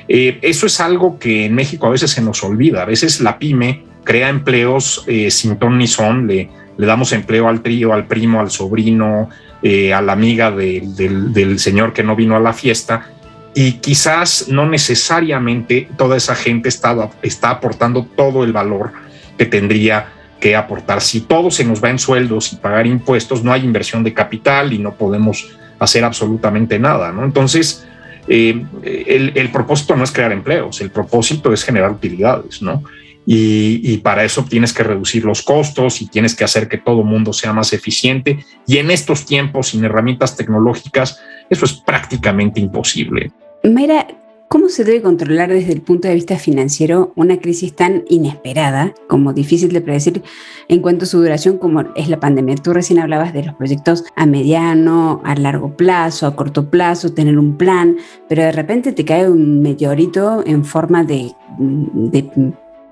eso 0.07 0.65
es 0.67 0.79
algo 0.79 1.17
que 1.19 1.45
en 1.45 1.55
México 1.55 1.87
a 1.87 1.89
veces 1.89 2.11
se 2.11 2.21
nos 2.21 2.41
olvida, 2.43 2.83
a 2.83 2.85
veces 2.85 3.19
la 3.19 3.39
pyme 3.39 3.88
crea 4.09 4.27
empleos 4.27 5.05
sin 5.29 5.59
ton 5.59 5.77
ni 5.77 5.85
son, 5.85 6.25
le, 6.25 6.49
le 6.77 6.87
damos 6.87 7.11
empleo 7.11 7.47
al 7.47 7.61
trío, 7.61 7.93
al 7.93 8.07
primo, 8.07 8.39
al 8.39 8.49
sobrino, 8.49 9.29
a 9.61 10.01
la 10.01 10.13
amiga 10.13 10.49
del, 10.49 10.95
del 11.31 11.59
señor 11.59 11.93
que 11.93 12.01
no 12.01 12.15
vino 12.15 12.35
a 12.35 12.39
la 12.39 12.53
fiesta, 12.53 13.11
y 13.53 13.73
quizás 13.73 14.47
no 14.47 14.67
necesariamente 14.67 15.87
toda 15.95 16.17
esa 16.17 16.33
gente 16.33 16.69
está, 16.69 17.09
está 17.21 17.51
aportando 17.51 18.07
todo 18.15 18.43
el 18.43 18.51
valor 18.51 18.93
que 19.37 19.45
tendría 19.45 20.07
que 20.39 20.55
aportar. 20.55 21.01
Si 21.01 21.21
todo 21.21 21.51
se 21.51 21.65
nos 21.65 21.83
va 21.83 21.89
en 21.89 21.99
sueldos 21.99 22.53
y 22.53 22.55
pagar 22.55 22.87
impuestos, 22.87 23.43
no 23.43 23.51
hay 23.51 23.63
inversión 23.63 24.03
de 24.03 24.13
capital 24.13 24.73
y 24.73 24.79
no 24.79 24.93
podemos 24.93 25.49
hacer 25.79 26.03
absolutamente 26.03 26.79
nada, 26.79 27.11
¿no? 27.11 27.23
Entonces, 27.25 27.85
eh, 28.27 28.63
el, 28.83 29.33
el, 29.35 29.49
propósito 29.49 29.95
no 29.95 30.03
es 30.03 30.11
crear 30.11 30.31
empleos, 30.31 30.81
el 30.81 30.91
propósito 30.91 31.51
es 31.51 31.63
generar 31.63 31.91
utilidades, 31.91 32.61
¿no? 32.61 32.83
Y, 33.31 33.97
para 33.97 34.23
eso 34.23 34.43
tienes 34.43 34.73
que 34.73 34.81
reducir 34.81 35.23
los 35.23 35.43
costos 35.43 36.01
y 36.01 36.07
tienes 36.07 36.33
que 36.33 36.43
hacer 36.43 36.67
que 36.67 36.79
todo 36.79 37.03
mundo 37.03 37.31
sea 37.31 37.53
más 37.53 37.73
eficiente. 37.73 38.39
Y 38.65 38.77
en 38.77 38.89
estos 38.89 39.27
tiempos, 39.27 39.67
sin 39.67 39.83
herramientas 39.83 40.35
tecnológicas, 40.35 41.19
eso 41.47 41.65
es 41.65 41.73
prácticamente 41.73 42.59
imposible. 42.59 43.31
Mayra, 43.63 44.07
¿cómo 44.47 44.67
se 44.69 44.83
debe 44.83 45.03
controlar 45.03 45.49
desde 45.49 45.73
el 45.73 45.81
punto 45.81 46.07
de 46.07 46.15
vista 46.15 46.39
financiero 46.39 47.13
una 47.15 47.37
crisis 47.37 47.75
tan 47.75 48.03
inesperada, 48.09 48.95
como 49.07 49.31
difícil 49.31 49.71
de 49.73 49.81
predecir 49.81 50.23
en 50.67 50.81
cuanto 50.81 51.05
a 51.05 51.07
su 51.07 51.19
duración 51.19 51.59
como 51.59 51.81
es 51.95 52.09
la 52.09 52.19
pandemia? 52.19 52.55
Tú 52.55 52.73
recién 52.73 52.97
hablabas 52.97 53.31
de 53.31 53.43
los 53.43 53.53
proyectos 53.53 54.05
a 54.15 54.25
mediano, 54.25 55.21
a 55.23 55.35
largo 55.35 55.77
plazo, 55.77 56.25
a 56.25 56.35
corto 56.35 56.71
plazo, 56.71 57.13
tener 57.13 57.37
un 57.37 57.57
plan, 57.57 57.97
pero 58.27 58.41
de 58.41 58.53
repente 58.53 58.91
te 58.91 59.05
cae 59.05 59.29
un 59.29 59.61
meteorito 59.61 60.41
en 60.47 60.65
forma 60.65 61.03
de 61.03 61.35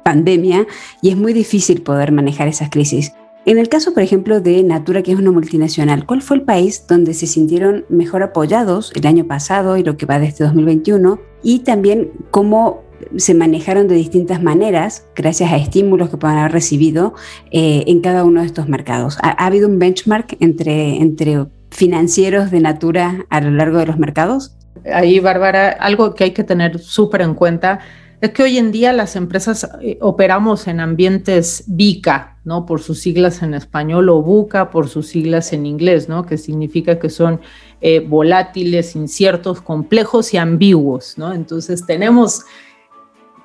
pandemia 0.07 0.65
y 1.01 1.09
es 1.09 1.17
muy 1.17 1.33
difícil 1.33 1.81
poder 1.81 2.13
manejar 2.13 2.47
esas 2.47 2.69
crisis. 2.69 3.11
En 3.45 3.57
el 3.57 3.67
caso, 3.67 3.93
por 3.93 4.03
ejemplo, 4.03 4.39
de 4.39 4.63
Natura, 4.63 5.03
que 5.03 5.11
es 5.11 5.19
una 5.19 5.31
multinacional, 5.31 6.05
¿cuál 6.05 6.21
fue 6.21 6.37
el 6.37 6.43
país 6.43 6.85
donde 6.87 7.13
se 7.13 7.27
sintieron 7.27 7.83
mejor 7.89 8.23
apoyados 8.23 8.93
el 8.95 9.05
año 9.05 9.25
pasado 9.25 9.75
y 9.75 9.83
lo 9.83 9.97
que 9.97 10.05
va 10.05 10.17
de 10.17 10.27
este 10.27 10.45
2021? 10.45 11.19
Y 11.43 11.59
también 11.59 12.11
cómo 12.31 12.83
se 13.17 13.33
manejaron 13.33 13.89
de 13.89 13.95
distintas 13.95 14.41
maneras 14.41 15.05
gracias 15.13 15.51
a 15.51 15.57
estímulos 15.57 16.09
que 16.09 16.15
puedan 16.15 16.37
haber 16.37 16.53
recibido 16.53 17.13
eh, 17.51 17.83
en 17.87 17.99
cada 17.99 18.23
uno 18.23 18.39
de 18.39 18.47
estos 18.47 18.69
mercados. 18.69 19.17
¿Ha, 19.21 19.45
habido 19.45 19.67
un 19.67 19.77
benchmark 19.77 20.37
entre, 20.39 21.01
entre 21.01 21.47
financieros 21.69 22.49
de 22.49 22.61
Natura 22.61 23.25
a 23.29 23.41
lo 23.41 23.51
largo 23.51 23.77
de 23.77 23.87
los 23.87 23.99
mercados? 23.99 24.55
Ahí, 24.89 25.19
Bárbara, 25.19 25.69
algo 25.69 26.15
que 26.15 26.23
hay 26.23 26.31
que 26.31 26.45
tener 26.45 26.79
súper 26.79 27.21
en 27.21 27.33
cuenta 27.33 27.79
es 28.19 28.31
que 28.31 28.43
hoy 28.43 28.57
en 28.57 28.71
día 28.71 28.93
las 28.93 29.15
empresas 29.15 29.69
eh, 29.81 29.97
operamos 30.01 30.67
en 30.67 30.79
ambientes 30.79 31.63
VICA, 31.67 32.37
¿no? 32.43 32.65
Por 32.65 32.81
sus 32.81 32.99
siglas 32.99 33.43
en 33.43 33.53
español 33.53 34.09
o 34.09 34.21
BUCA 34.23 34.71
por 34.71 34.89
sus 34.89 35.07
siglas 35.07 35.53
en 35.53 35.67
inglés, 35.67 36.09
¿no? 36.09 36.25
Que 36.25 36.37
significa 36.37 36.97
que 36.97 37.09
son 37.09 37.41
eh, 37.79 37.99
volátiles, 37.99 38.95
inciertos, 38.95 39.61
complejos 39.61 40.33
y 40.33 40.37
ambiguos, 40.37 41.17
¿no? 41.17 41.31
Entonces 41.31 41.85
tenemos 41.85 42.43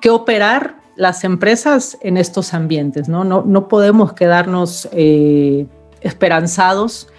que 0.01 0.09
operar 0.09 0.77
las 0.95 1.23
empresas 1.23 1.97
en 2.01 2.17
estos 2.17 2.53
ambientes, 2.55 3.07
¿no? 3.07 3.23
No, 3.23 3.43
no 3.45 3.67
podemos 3.67 4.13
quedarnos 4.13 4.89
eh, 4.91 5.67
esperanzados 6.01 7.09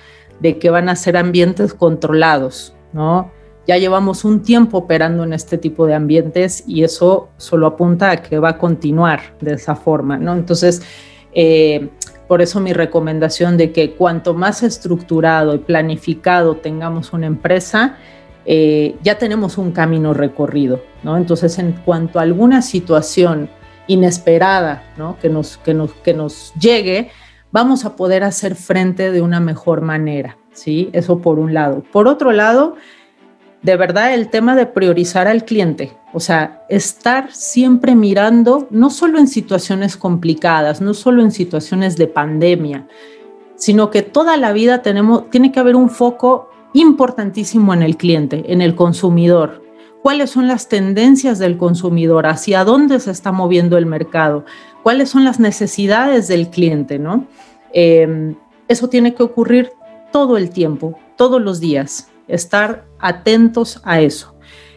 de 0.40 0.58
que 0.58 0.70
van 0.70 0.88
a 0.88 0.96
ser 0.96 1.16
ambientes 1.16 1.72
controlados, 1.72 2.74
¿no? 2.92 3.30
Ya 3.66 3.78
llevamos 3.78 4.24
un 4.24 4.42
tiempo 4.42 4.78
operando 4.78 5.24
en 5.24 5.32
este 5.32 5.58
tipo 5.58 5.86
de 5.86 5.94
ambientes 5.94 6.64
y 6.66 6.84
eso 6.84 7.30
solo 7.36 7.66
apunta 7.66 8.10
a 8.10 8.16
que 8.18 8.38
va 8.38 8.50
a 8.50 8.58
continuar 8.58 9.20
de 9.40 9.54
esa 9.54 9.74
forma, 9.74 10.18
¿no? 10.18 10.34
Entonces, 10.34 10.82
eh, 11.32 11.88
por 12.28 12.42
eso 12.42 12.60
mi 12.60 12.72
recomendación 12.72 13.56
de 13.56 13.72
que 13.72 13.92
cuanto 13.92 14.34
más 14.34 14.62
estructurado 14.62 15.54
y 15.54 15.58
planificado 15.58 16.56
tengamos 16.56 17.12
una 17.12 17.26
empresa, 17.26 17.96
eh, 18.46 18.96
ya 19.02 19.18
tenemos 19.18 19.56
un 19.56 19.72
camino 19.72 20.12
recorrido, 20.14 20.82
¿no? 21.02 21.16
Entonces, 21.16 21.58
en 21.58 21.72
cuanto 21.72 22.18
a 22.18 22.22
alguna 22.22 22.62
situación 22.62 23.48
inesperada, 23.86 24.82
¿no? 24.96 25.18
Que 25.18 25.28
nos, 25.28 25.58
que 25.58 25.74
nos, 25.74 25.92
que 25.92 26.14
nos 26.14 26.52
llegue, 26.54 27.10
vamos 27.52 27.84
a 27.84 27.96
poder 27.96 28.24
hacer 28.24 28.54
frente 28.54 29.12
de 29.12 29.22
una 29.22 29.40
mejor 29.40 29.80
manera, 29.80 30.36
¿sí? 30.52 30.90
Eso 30.92 31.20
por 31.20 31.38
un 31.38 31.54
lado. 31.54 31.82
Por 31.92 32.08
otro 32.08 32.32
lado, 32.32 32.76
de 33.64 33.76
verdad 33.76 34.12
el 34.12 34.28
tema 34.28 34.54
de 34.54 34.66
priorizar 34.66 35.26
al 35.26 35.46
cliente, 35.46 35.96
o 36.12 36.20
sea, 36.20 36.62
estar 36.68 37.32
siempre 37.32 37.94
mirando, 37.94 38.68
no 38.70 38.90
solo 38.90 39.18
en 39.18 39.26
situaciones 39.26 39.96
complicadas, 39.96 40.82
no 40.82 40.92
solo 40.92 41.22
en 41.22 41.32
situaciones 41.32 41.96
de 41.96 42.06
pandemia, 42.06 42.86
sino 43.56 43.90
que 43.90 44.02
toda 44.02 44.36
la 44.36 44.52
vida 44.52 44.82
tenemos, 44.82 45.30
tiene 45.30 45.50
que 45.50 45.60
haber 45.60 45.76
un 45.76 45.88
foco 45.88 46.50
importantísimo 46.74 47.72
en 47.72 47.82
el 47.82 47.96
cliente, 47.96 48.44
en 48.52 48.60
el 48.60 48.74
consumidor. 48.74 49.62
¿Cuáles 50.02 50.28
son 50.28 50.46
las 50.46 50.68
tendencias 50.68 51.38
del 51.38 51.56
consumidor? 51.56 52.26
¿Hacia 52.26 52.64
dónde 52.64 53.00
se 53.00 53.12
está 53.12 53.32
moviendo 53.32 53.78
el 53.78 53.86
mercado? 53.86 54.44
¿Cuáles 54.82 55.08
son 55.08 55.24
las 55.24 55.40
necesidades 55.40 56.28
del 56.28 56.50
cliente? 56.50 56.98
¿no? 56.98 57.26
Eh, 57.72 58.34
eso 58.68 58.88
tiene 58.90 59.14
que 59.14 59.22
ocurrir 59.22 59.72
todo 60.12 60.36
el 60.36 60.50
tiempo, 60.50 60.98
todos 61.16 61.40
los 61.40 61.60
días 61.60 62.10
estar 62.28 62.84
atentos 63.04 63.80
a 63.84 64.00
eso. 64.00 64.34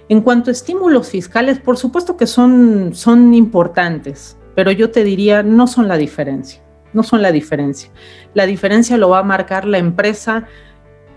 En 0.10 0.22
cuanto 0.22 0.50
a 0.50 0.54
estímulos 0.54 1.10
fiscales, 1.10 1.60
por 1.60 1.78
supuesto 1.78 2.18
que 2.18 2.28
son, 2.28 2.92
son 2.94 3.34
importantes, 3.34 4.38
pero 4.54 4.72
yo 4.72 4.92
te 4.92 5.04
diría, 5.04 5.44
no 5.44 5.66
son 5.66 5.88
la 5.88 5.98
diferencia, 5.98 6.62
no 6.94 7.04
son 7.04 7.22
la 7.22 7.32
diferencia. 7.32 7.90
La 8.34 8.46
diferencia 8.46 8.98
lo 8.98 9.10
va 9.10 9.20
a 9.20 9.24
marcar 9.24 9.66
la 9.66 9.78
empresa 9.78 10.46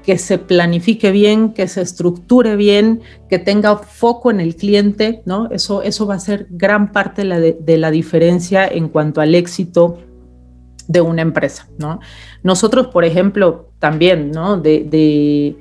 que 0.04 0.18
se 0.18 0.38
planifique 0.38 1.10
bien, 1.10 1.52
que 1.52 1.68
se 1.68 1.82
estructure 1.82 2.56
bien, 2.56 3.02
que 3.28 3.38
tenga 3.38 3.76
foco 3.76 4.30
en 4.30 4.40
el 4.40 4.56
cliente, 4.56 5.22
¿no? 5.24 5.50
Eso, 5.50 5.82
eso 5.82 6.06
va 6.06 6.14
a 6.14 6.20
ser 6.20 6.46
gran 6.50 6.92
parte 6.92 7.22
de 7.22 7.78
la, 7.78 7.90
diferencia 7.90 8.66
en 8.66 8.88
cuanto 8.88 9.20
al 9.20 9.34
éxito 9.34 9.98
de 10.88 11.00
una 11.00 11.22
empresa, 11.22 11.68
¿no? 11.78 12.00
Nosotros, 12.42 12.88
por 12.88 13.04
ejemplo, 13.04 13.72
también, 13.78 14.30
¿no? 14.30 14.56
de 14.56 15.56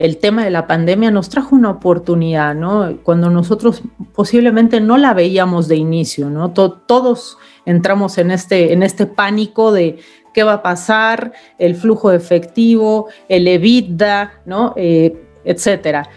el 0.00 0.16
tema 0.16 0.44
de 0.44 0.50
la 0.50 0.66
pandemia 0.66 1.10
nos 1.10 1.28
trajo 1.28 1.54
una 1.54 1.68
oportunidad, 1.68 2.54
¿no? 2.54 2.96
Cuando 3.02 3.28
nosotros 3.28 3.82
posiblemente 4.14 4.80
no 4.80 4.96
la 4.96 5.12
veíamos 5.12 5.68
de 5.68 5.76
inicio, 5.76 6.30
¿no? 6.30 6.52
todos 6.52 7.36
entramos 7.66 8.16
en 8.16 8.30
este, 8.30 8.72
en 8.72 8.82
este 8.82 9.04
pánico 9.04 9.72
de 9.72 9.98
qué 10.32 10.42
va 10.42 10.54
a 10.54 10.62
pasar, 10.62 11.34
el 11.58 11.76
flujo 11.76 12.12
efectivo, 12.12 13.08
el 13.28 13.46
EBITDA, 13.46 14.40
¿no? 14.46 14.72
Eh, 14.76 15.22
etcétera. 15.44 16.08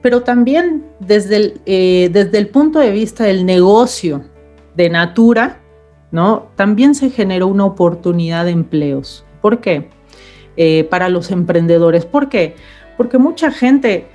Pero 0.00 0.22
también 0.22 0.84
desde 0.98 1.36
el, 1.36 1.60
eh, 1.64 2.10
desde 2.12 2.38
el 2.38 2.48
punto 2.48 2.80
de 2.80 2.90
vista 2.90 3.22
del 3.22 3.46
negocio 3.46 4.24
de 4.74 4.90
Natura, 4.90 5.60
¿no? 6.10 6.48
También 6.56 6.96
se 6.96 7.08
generó 7.10 7.46
una 7.46 7.66
oportunidad 7.66 8.46
de 8.46 8.50
empleos. 8.50 9.24
¿Por 9.40 9.60
qué? 9.60 9.90
Eh, 10.56 10.88
para 10.90 11.08
los 11.08 11.30
emprendedores. 11.30 12.04
¿Por 12.04 12.28
qué? 12.28 12.56
Porque 13.02 13.18
mucha 13.18 13.50
gente 13.50 14.06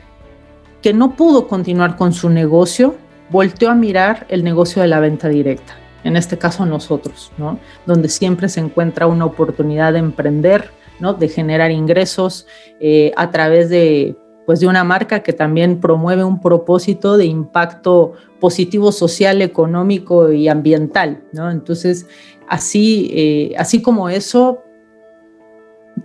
que 0.82 0.94
no 0.94 1.18
pudo 1.18 1.50
continuar 1.50 1.98
con 1.98 2.14
su 2.14 2.30
negocio 2.30 2.96
volteó 3.30 3.70
a 3.70 3.76
mirar 3.76 4.26
el 4.30 4.46
negocio 4.46 4.82
de 4.82 4.88
la 4.88 5.02
venta 5.02 5.28
directa. 5.28 5.76
En 6.06 6.16
este 6.16 6.38
caso 6.38 6.66
nosotros, 6.66 7.34
¿no? 7.38 7.60
Donde 7.86 8.08
siempre 8.08 8.48
se 8.48 8.62
encuentra 8.62 9.06
una 9.06 9.26
oportunidad 9.26 9.92
de 9.92 10.00
emprender, 10.00 10.72
¿no? 11.02 11.14
De 11.14 11.28
generar 11.28 11.70
ingresos 11.70 12.48
eh, 12.80 13.12
a 13.18 13.30
través 13.30 13.70
de 13.70 14.16
pues 14.46 14.62
de 14.62 14.68
una 14.68 14.86
marca 14.86 15.22
que 15.22 15.34
también 15.34 15.82
promueve 15.82 16.24
un 16.24 16.40
propósito 16.40 17.18
de 17.18 17.26
impacto 17.26 18.14
positivo 18.40 18.94
social, 18.94 19.42
económico 19.42 20.32
y 20.32 20.48
ambiental, 20.48 21.26
¿no? 21.34 21.52
Entonces, 21.52 22.08
así, 22.48 23.12
eh, 23.14 23.54
así 23.58 23.82
como 23.82 24.08
eso, 24.08 24.64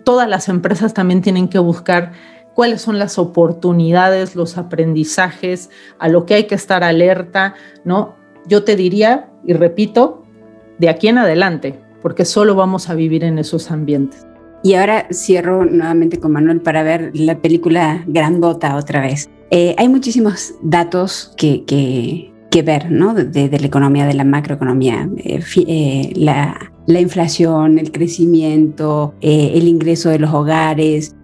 todas 0.03 0.29
las 0.29 0.49
empresas 0.49 0.95
también 0.95 1.23
tienen 1.23 1.47
que 1.47 1.61
buscar 1.61 2.11
cuáles 2.55 2.83
son 2.83 2.99
las 2.99 3.19
oportunidades, 3.19 4.37
los 4.37 4.59
aprendizajes, 4.59 5.71
a 5.99 6.09
lo 6.09 6.27
que 6.27 6.35
hay 6.35 6.45
que 6.45 6.55
estar 6.55 6.85
alerta, 6.85 7.55
¿no? 7.85 8.17
Yo 8.47 8.65
te 8.65 8.77
diría, 8.77 9.31
y 9.45 9.53
repito, 9.53 10.25
de 10.79 10.89
aquí 10.89 11.09
en 11.09 11.19
adelante, 11.19 11.79
porque 12.03 12.25
solo 12.25 12.55
vamos 12.55 12.91
a 12.91 12.95
vivir 12.95 13.25
en 13.25 13.39
esos 13.39 13.71
ambientes. 13.71 14.27
Y 14.65 14.75
ahora 14.75 15.07
cierro 15.13 15.65
nuevamente 15.65 16.19
con 16.19 16.33
Manuel 16.33 16.61
para 16.61 16.83
ver 16.83 17.11
la 17.15 17.39
película 17.39 18.05
Grandota 18.07 18.77
otra 18.77 19.01
vez. 19.01 19.29
Eh, 19.51 19.75
hay 19.77 19.89
muchísimos 19.89 20.55
datos 20.63 21.33
que, 21.37 21.65
que, 21.65 22.63
ver, 22.63 22.91
¿no? 22.91 23.13
De, 23.15 23.49
la 23.51 23.67
economía, 23.67 24.07
de 24.07 24.15
la 24.15 24.25
macroeconomía, 24.25 25.09
eh, 25.17 25.43
eh, 25.67 26.13
la, 26.15 26.73
la, 26.87 27.01
inflación, 27.01 27.79
el 27.79 27.91
crecimiento, 27.91 29.15
el 29.21 29.67
ingreso 29.67 30.11
de 30.11 30.21
los 30.21 30.33
hogares. 30.33 31.17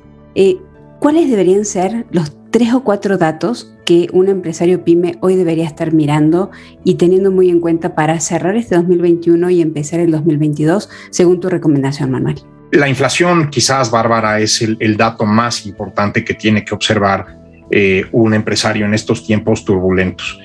¿Cuáles 1.01 1.31
deberían 1.31 1.65
ser 1.65 2.07
los 2.11 2.33
tres 2.51 2.75
o 2.75 2.83
cuatro 2.83 3.19
datos 3.19 3.73
que 3.87 4.09
un 4.13 4.29
empresario 4.29 4.83
pyme 4.83 5.17
hoy 5.21 5.37
debería 5.37 5.65
estar 5.65 5.93
mirando 5.93 6.51
y 6.85 6.95
teniendo 6.95 7.31
muy 7.31 7.51
en 7.51 7.61
cuenta 7.61 7.95
para 7.95 8.19
cerrar 8.21 8.57
este 8.57 8.75
2021 8.75 9.49
y 9.51 9.61
empezar 9.61 10.01
el 10.01 10.11
2022, 10.11 10.91
según 11.11 11.39
tu 11.41 11.49
recomendación, 11.49 12.11
Manuel? 12.11 12.41
La 12.73 12.89
inflación, 12.89 13.49
quizás, 13.49 13.91
Bárbara, 13.91 14.41
es 14.41 14.61
el, 14.61 14.97
dato 14.97 15.25
más 15.25 15.65
importante 15.67 16.25
que 16.25 16.35
tiene 16.35 16.65
que 16.65 16.75
observar 16.75 17.39
eh, 17.71 18.05
un 18.13 18.35
empresario 18.35 18.85
en 18.85 18.93
estos 18.93 19.25
tiempos 19.25 19.65
turbulentos. 19.65 20.39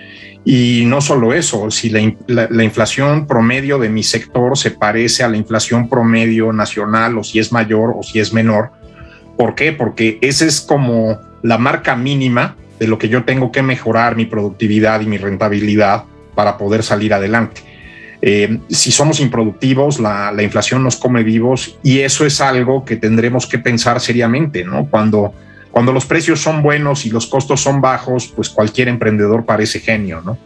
Y 0.45 0.83
no 0.85 0.99
solo 0.99 1.33
eso, 1.33 1.71
si 1.71 1.89
la, 1.89 2.63
inflación 2.63 3.27
promedio 3.27 3.79
de 3.79 3.89
mi 3.89 4.03
sector 4.03 4.57
se 4.57 4.71
parece 4.71 5.23
a 5.23 5.29
la 5.29 5.37
inflación 5.37 5.87
promedio 5.87 6.51
nacional 6.51 7.17
o 7.17 7.23
si 7.23 7.39
es 7.39 7.51
mayor 7.51 7.93
o 7.97 8.03
si 8.03 8.19
es 8.19 8.33
menor. 8.33 8.71
¿Por 9.37 9.55
qué? 9.55 9.71
Porque 9.71 10.17
esa 10.21 10.45
es 10.45 10.61
como 10.61 11.19
la 11.41 11.57
marca 11.57 11.95
mínima 11.95 12.55
de 12.79 12.87
lo 12.87 12.97
que 12.97 13.09
yo 13.09 13.23
tengo 13.23 13.51
que 13.51 13.61
mejorar 13.61 14.15
mi 14.15 14.25
productividad 14.25 15.01
y 15.01 15.07
mi 15.07 15.17
rentabilidad 15.17 16.03
para 16.35 16.57
poder 16.57 16.83
salir 16.83 17.13
adelante. 17.13 17.61
Eh, 18.21 18.59
si 18.69 18.91
somos 18.91 19.19
improductivos, 19.19 19.99
la, 19.99 20.33
inflación 20.41 20.81
nos 20.81 20.95
come 20.95 21.23
vivos 21.23 21.77
y 21.83 21.99
eso 21.99 22.25
es 22.25 22.39
algo 22.39 22.85
que 22.85 22.95
tendremos 22.95 23.47
que 23.47 23.59
pensar 23.59 23.99
seriamente, 23.99 24.63
¿no? 24.63 24.85
Cuando, 24.85 25.33
cuando 25.71 25.91
los 25.91 26.05
precios 26.05 26.39
son 26.39 26.63
buenos 26.63 27.05
y 27.05 27.09
los 27.09 27.27
costos 27.27 27.61
son 27.61 27.81
bajos, 27.81 28.31
pues 28.33 28.49
cualquier 28.49 28.87
emprendedor 28.87 29.45
parece 29.45 29.81
genio, 29.81 30.21
¿no? 30.21 30.37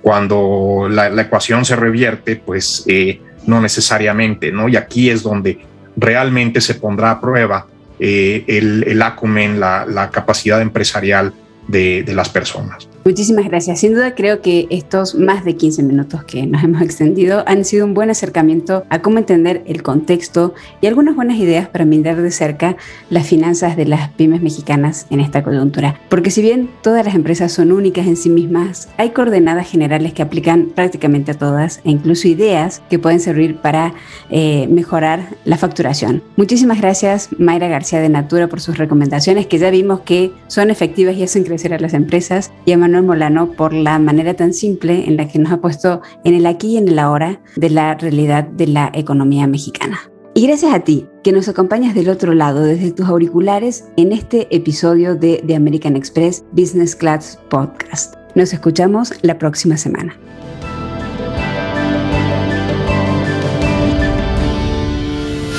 Cuando 0.00 0.88
la, 0.90 1.08
ecuación 1.20 1.66
se 1.66 1.76
revierte, 1.76 2.36
pues 2.36 2.84
eh, 2.86 3.20
no 3.46 3.60
necesariamente, 3.60 4.50
¿no? 4.50 4.68
Y 4.70 4.76
aquí 4.76 5.10
es 5.10 5.22
donde 5.22 5.58
realmente 5.96 6.62
se 6.62 6.76
pondrá 6.76 7.10
a 7.10 7.20
prueba 7.20 7.66
eh, 7.98 8.44
el, 8.46 8.84
el 8.86 9.02
acumen, 9.02 9.60
la, 9.60 9.86
la 9.86 10.10
capacidad 10.10 10.60
empresarial 10.60 11.32
de, 11.68 12.02
de 12.02 12.14
las 12.14 12.28
personas. 12.28 12.88
Muchísimas 13.04 13.46
gracias. 13.46 13.80
Sin 13.80 13.94
duda 13.94 14.14
creo 14.14 14.42
que 14.42 14.66
estos 14.70 15.14
más 15.14 15.42
de 15.44 15.56
15 15.56 15.82
minutos 15.82 16.24
que 16.24 16.46
nos 16.46 16.62
hemos 16.62 16.82
extendido 16.82 17.42
han 17.46 17.64
sido 17.64 17.86
un 17.86 17.94
buen 17.94 18.10
acercamiento 18.10 18.84
a 18.90 19.00
cómo 19.00 19.18
entender 19.18 19.62
el 19.66 19.82
contexto 19.82 20.52
y 20.82 20.88
algunas 20.88 21.16
buenas 21.16 21.38
ideas 21.38 21.68
para 21.68 21.86
mirar 21.86 22.20
de 22.20 22.30
cerca 22.30 22.76
las 23.08 23.26
finanzas 23.26 23.76
de 23.76 23.86
las 23.86 24.10
pymes 24.10 24.42
mexicanas 24.42 25.06
en 25.08 25.20
esta 25.20 25.42
coyuntura. 25.42 25.98
Porque 26.10 26.30
si 26.30 26.42
bien 26.42 26.68
todas 26.82 27.04
las 27.04 27.14
empresas 27.14 27.50
son 27.50 27.72
únicas 27.72 28.06
en 28.06 28.16
sí 28.16 28.28
mismas, 28.28 28.90
hay 28.98 29.10
coordenadas 29.10 29.70
generales 29.70 30.12
que 30.12 30.22
aplican 30.22 30.66
prácticamente 30.74 31.30
a 31.30 31.34
todas 31.34 31.80
e 31.84 31.90
incluso 31.90 32.28
ideas 32.28 32.82
que 32.90 32.98
pueden 32.98 33.20
servir 33.20 33.56
para 33.56 33.94
eh, 34.28 34.66
mejorar 34.68 35.36
la 35.46 35.56
facturación. 35.56 36.22
Muchísimas 36.36 36.80
gracias 36.80 37.30
Mayra 37.38 37.68
García 37.68 38.00
de 38.00 38.10
Natura 38.10 38.48
por 38.48 38.60
sus 38.60 38.76
recomendaciones 38.76 39.46
que 39.46 39.58
ya 39.58 39.70
vimos 39.70 40.00
que 40.00 40.30
son 40.48 40.70
efectivas 40.70 41.16
y 41.16 41.22
hacen 41.22 41.44
crecer 41.44 41.57
a 41.66 41.78
las 41.78 41.94
empresas 41.94 42.52
y 42.64 42.72
a 42.72 42.78
Manuel 42.78 43.04
Molano 43.04 43.52
por 43.52 43.72
la 43.72 43.98
manera 43.98 44.34
tan 44.34 44.52
simple 44.52 45.06
en 45.06 45.16
la 45.16 45.28
que 45.28 45.38
nos 45.38 45.52
ha 45.52 45.60
puesto 45.60 46.00
en 46.24 46.34
el 46.34 46.46
aquí 46.46 46.74
y 46.74 46.76
en 46.78 46.88
el 46.88 46.98
ahora 46.98 47.40
de 47.56 47.70
la 47.70 47.94
realidad 47.94 48.44
de 48.44 48.68
la 48.68 48.90
economía 48.94 49.46
mexicana. 49.46 49.98
Y 50.34 50.46
gracias 50.46 50.72
a 50.72 50.80
ti, 50.80 51.06
que 51.24 51.32
nos 51.32 51.48
acompañas 51.48 51.96
del 51.96 52.08
otro 52.08 52.32
lado 52.32 52.62
desde 52.62 52.92
tus 52.92 53.06
auriculares 53.06 53.86
en 53.96 54.12
este 54.12 54.46
episodio 54.54 55.16
de 55.16 55.42
The 55.44 55.56
American 55.56 55.96
Express 55.96 56.44
Business 56.52 56.94
Class 56.94 57.38
Podcast. 57.50 58.14
Nos 58.36 58.52
escuchamos 58.52 59.12
la 59.22 59.36
próxima 59.36 59.76
semana. 59.76 60.16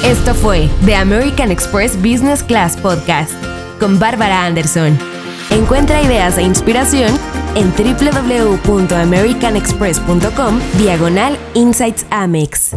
Esto 0.05 0.33
fue 0.33 0.69
The 0.85 0.95
American 0.95 1.51
Express 1.51 1.95
Business 1.97 2.41
Class 2.41 2.77
Podcast 2.77 3.33
con 3.79 3.99
Bárbara 3.99 4.45
Anderson. 4.45 5.18
Encuentra 5.51 6.01
ideas 6.01 6.37
e 6.37 6.43
inspiración 6.43 7.11
en 7.55 7.71
www.americanexpress.com 7.71 10.59
diagonal 10.77 11.37
Insights 11.55 12.05
Amex. 12.11 12.75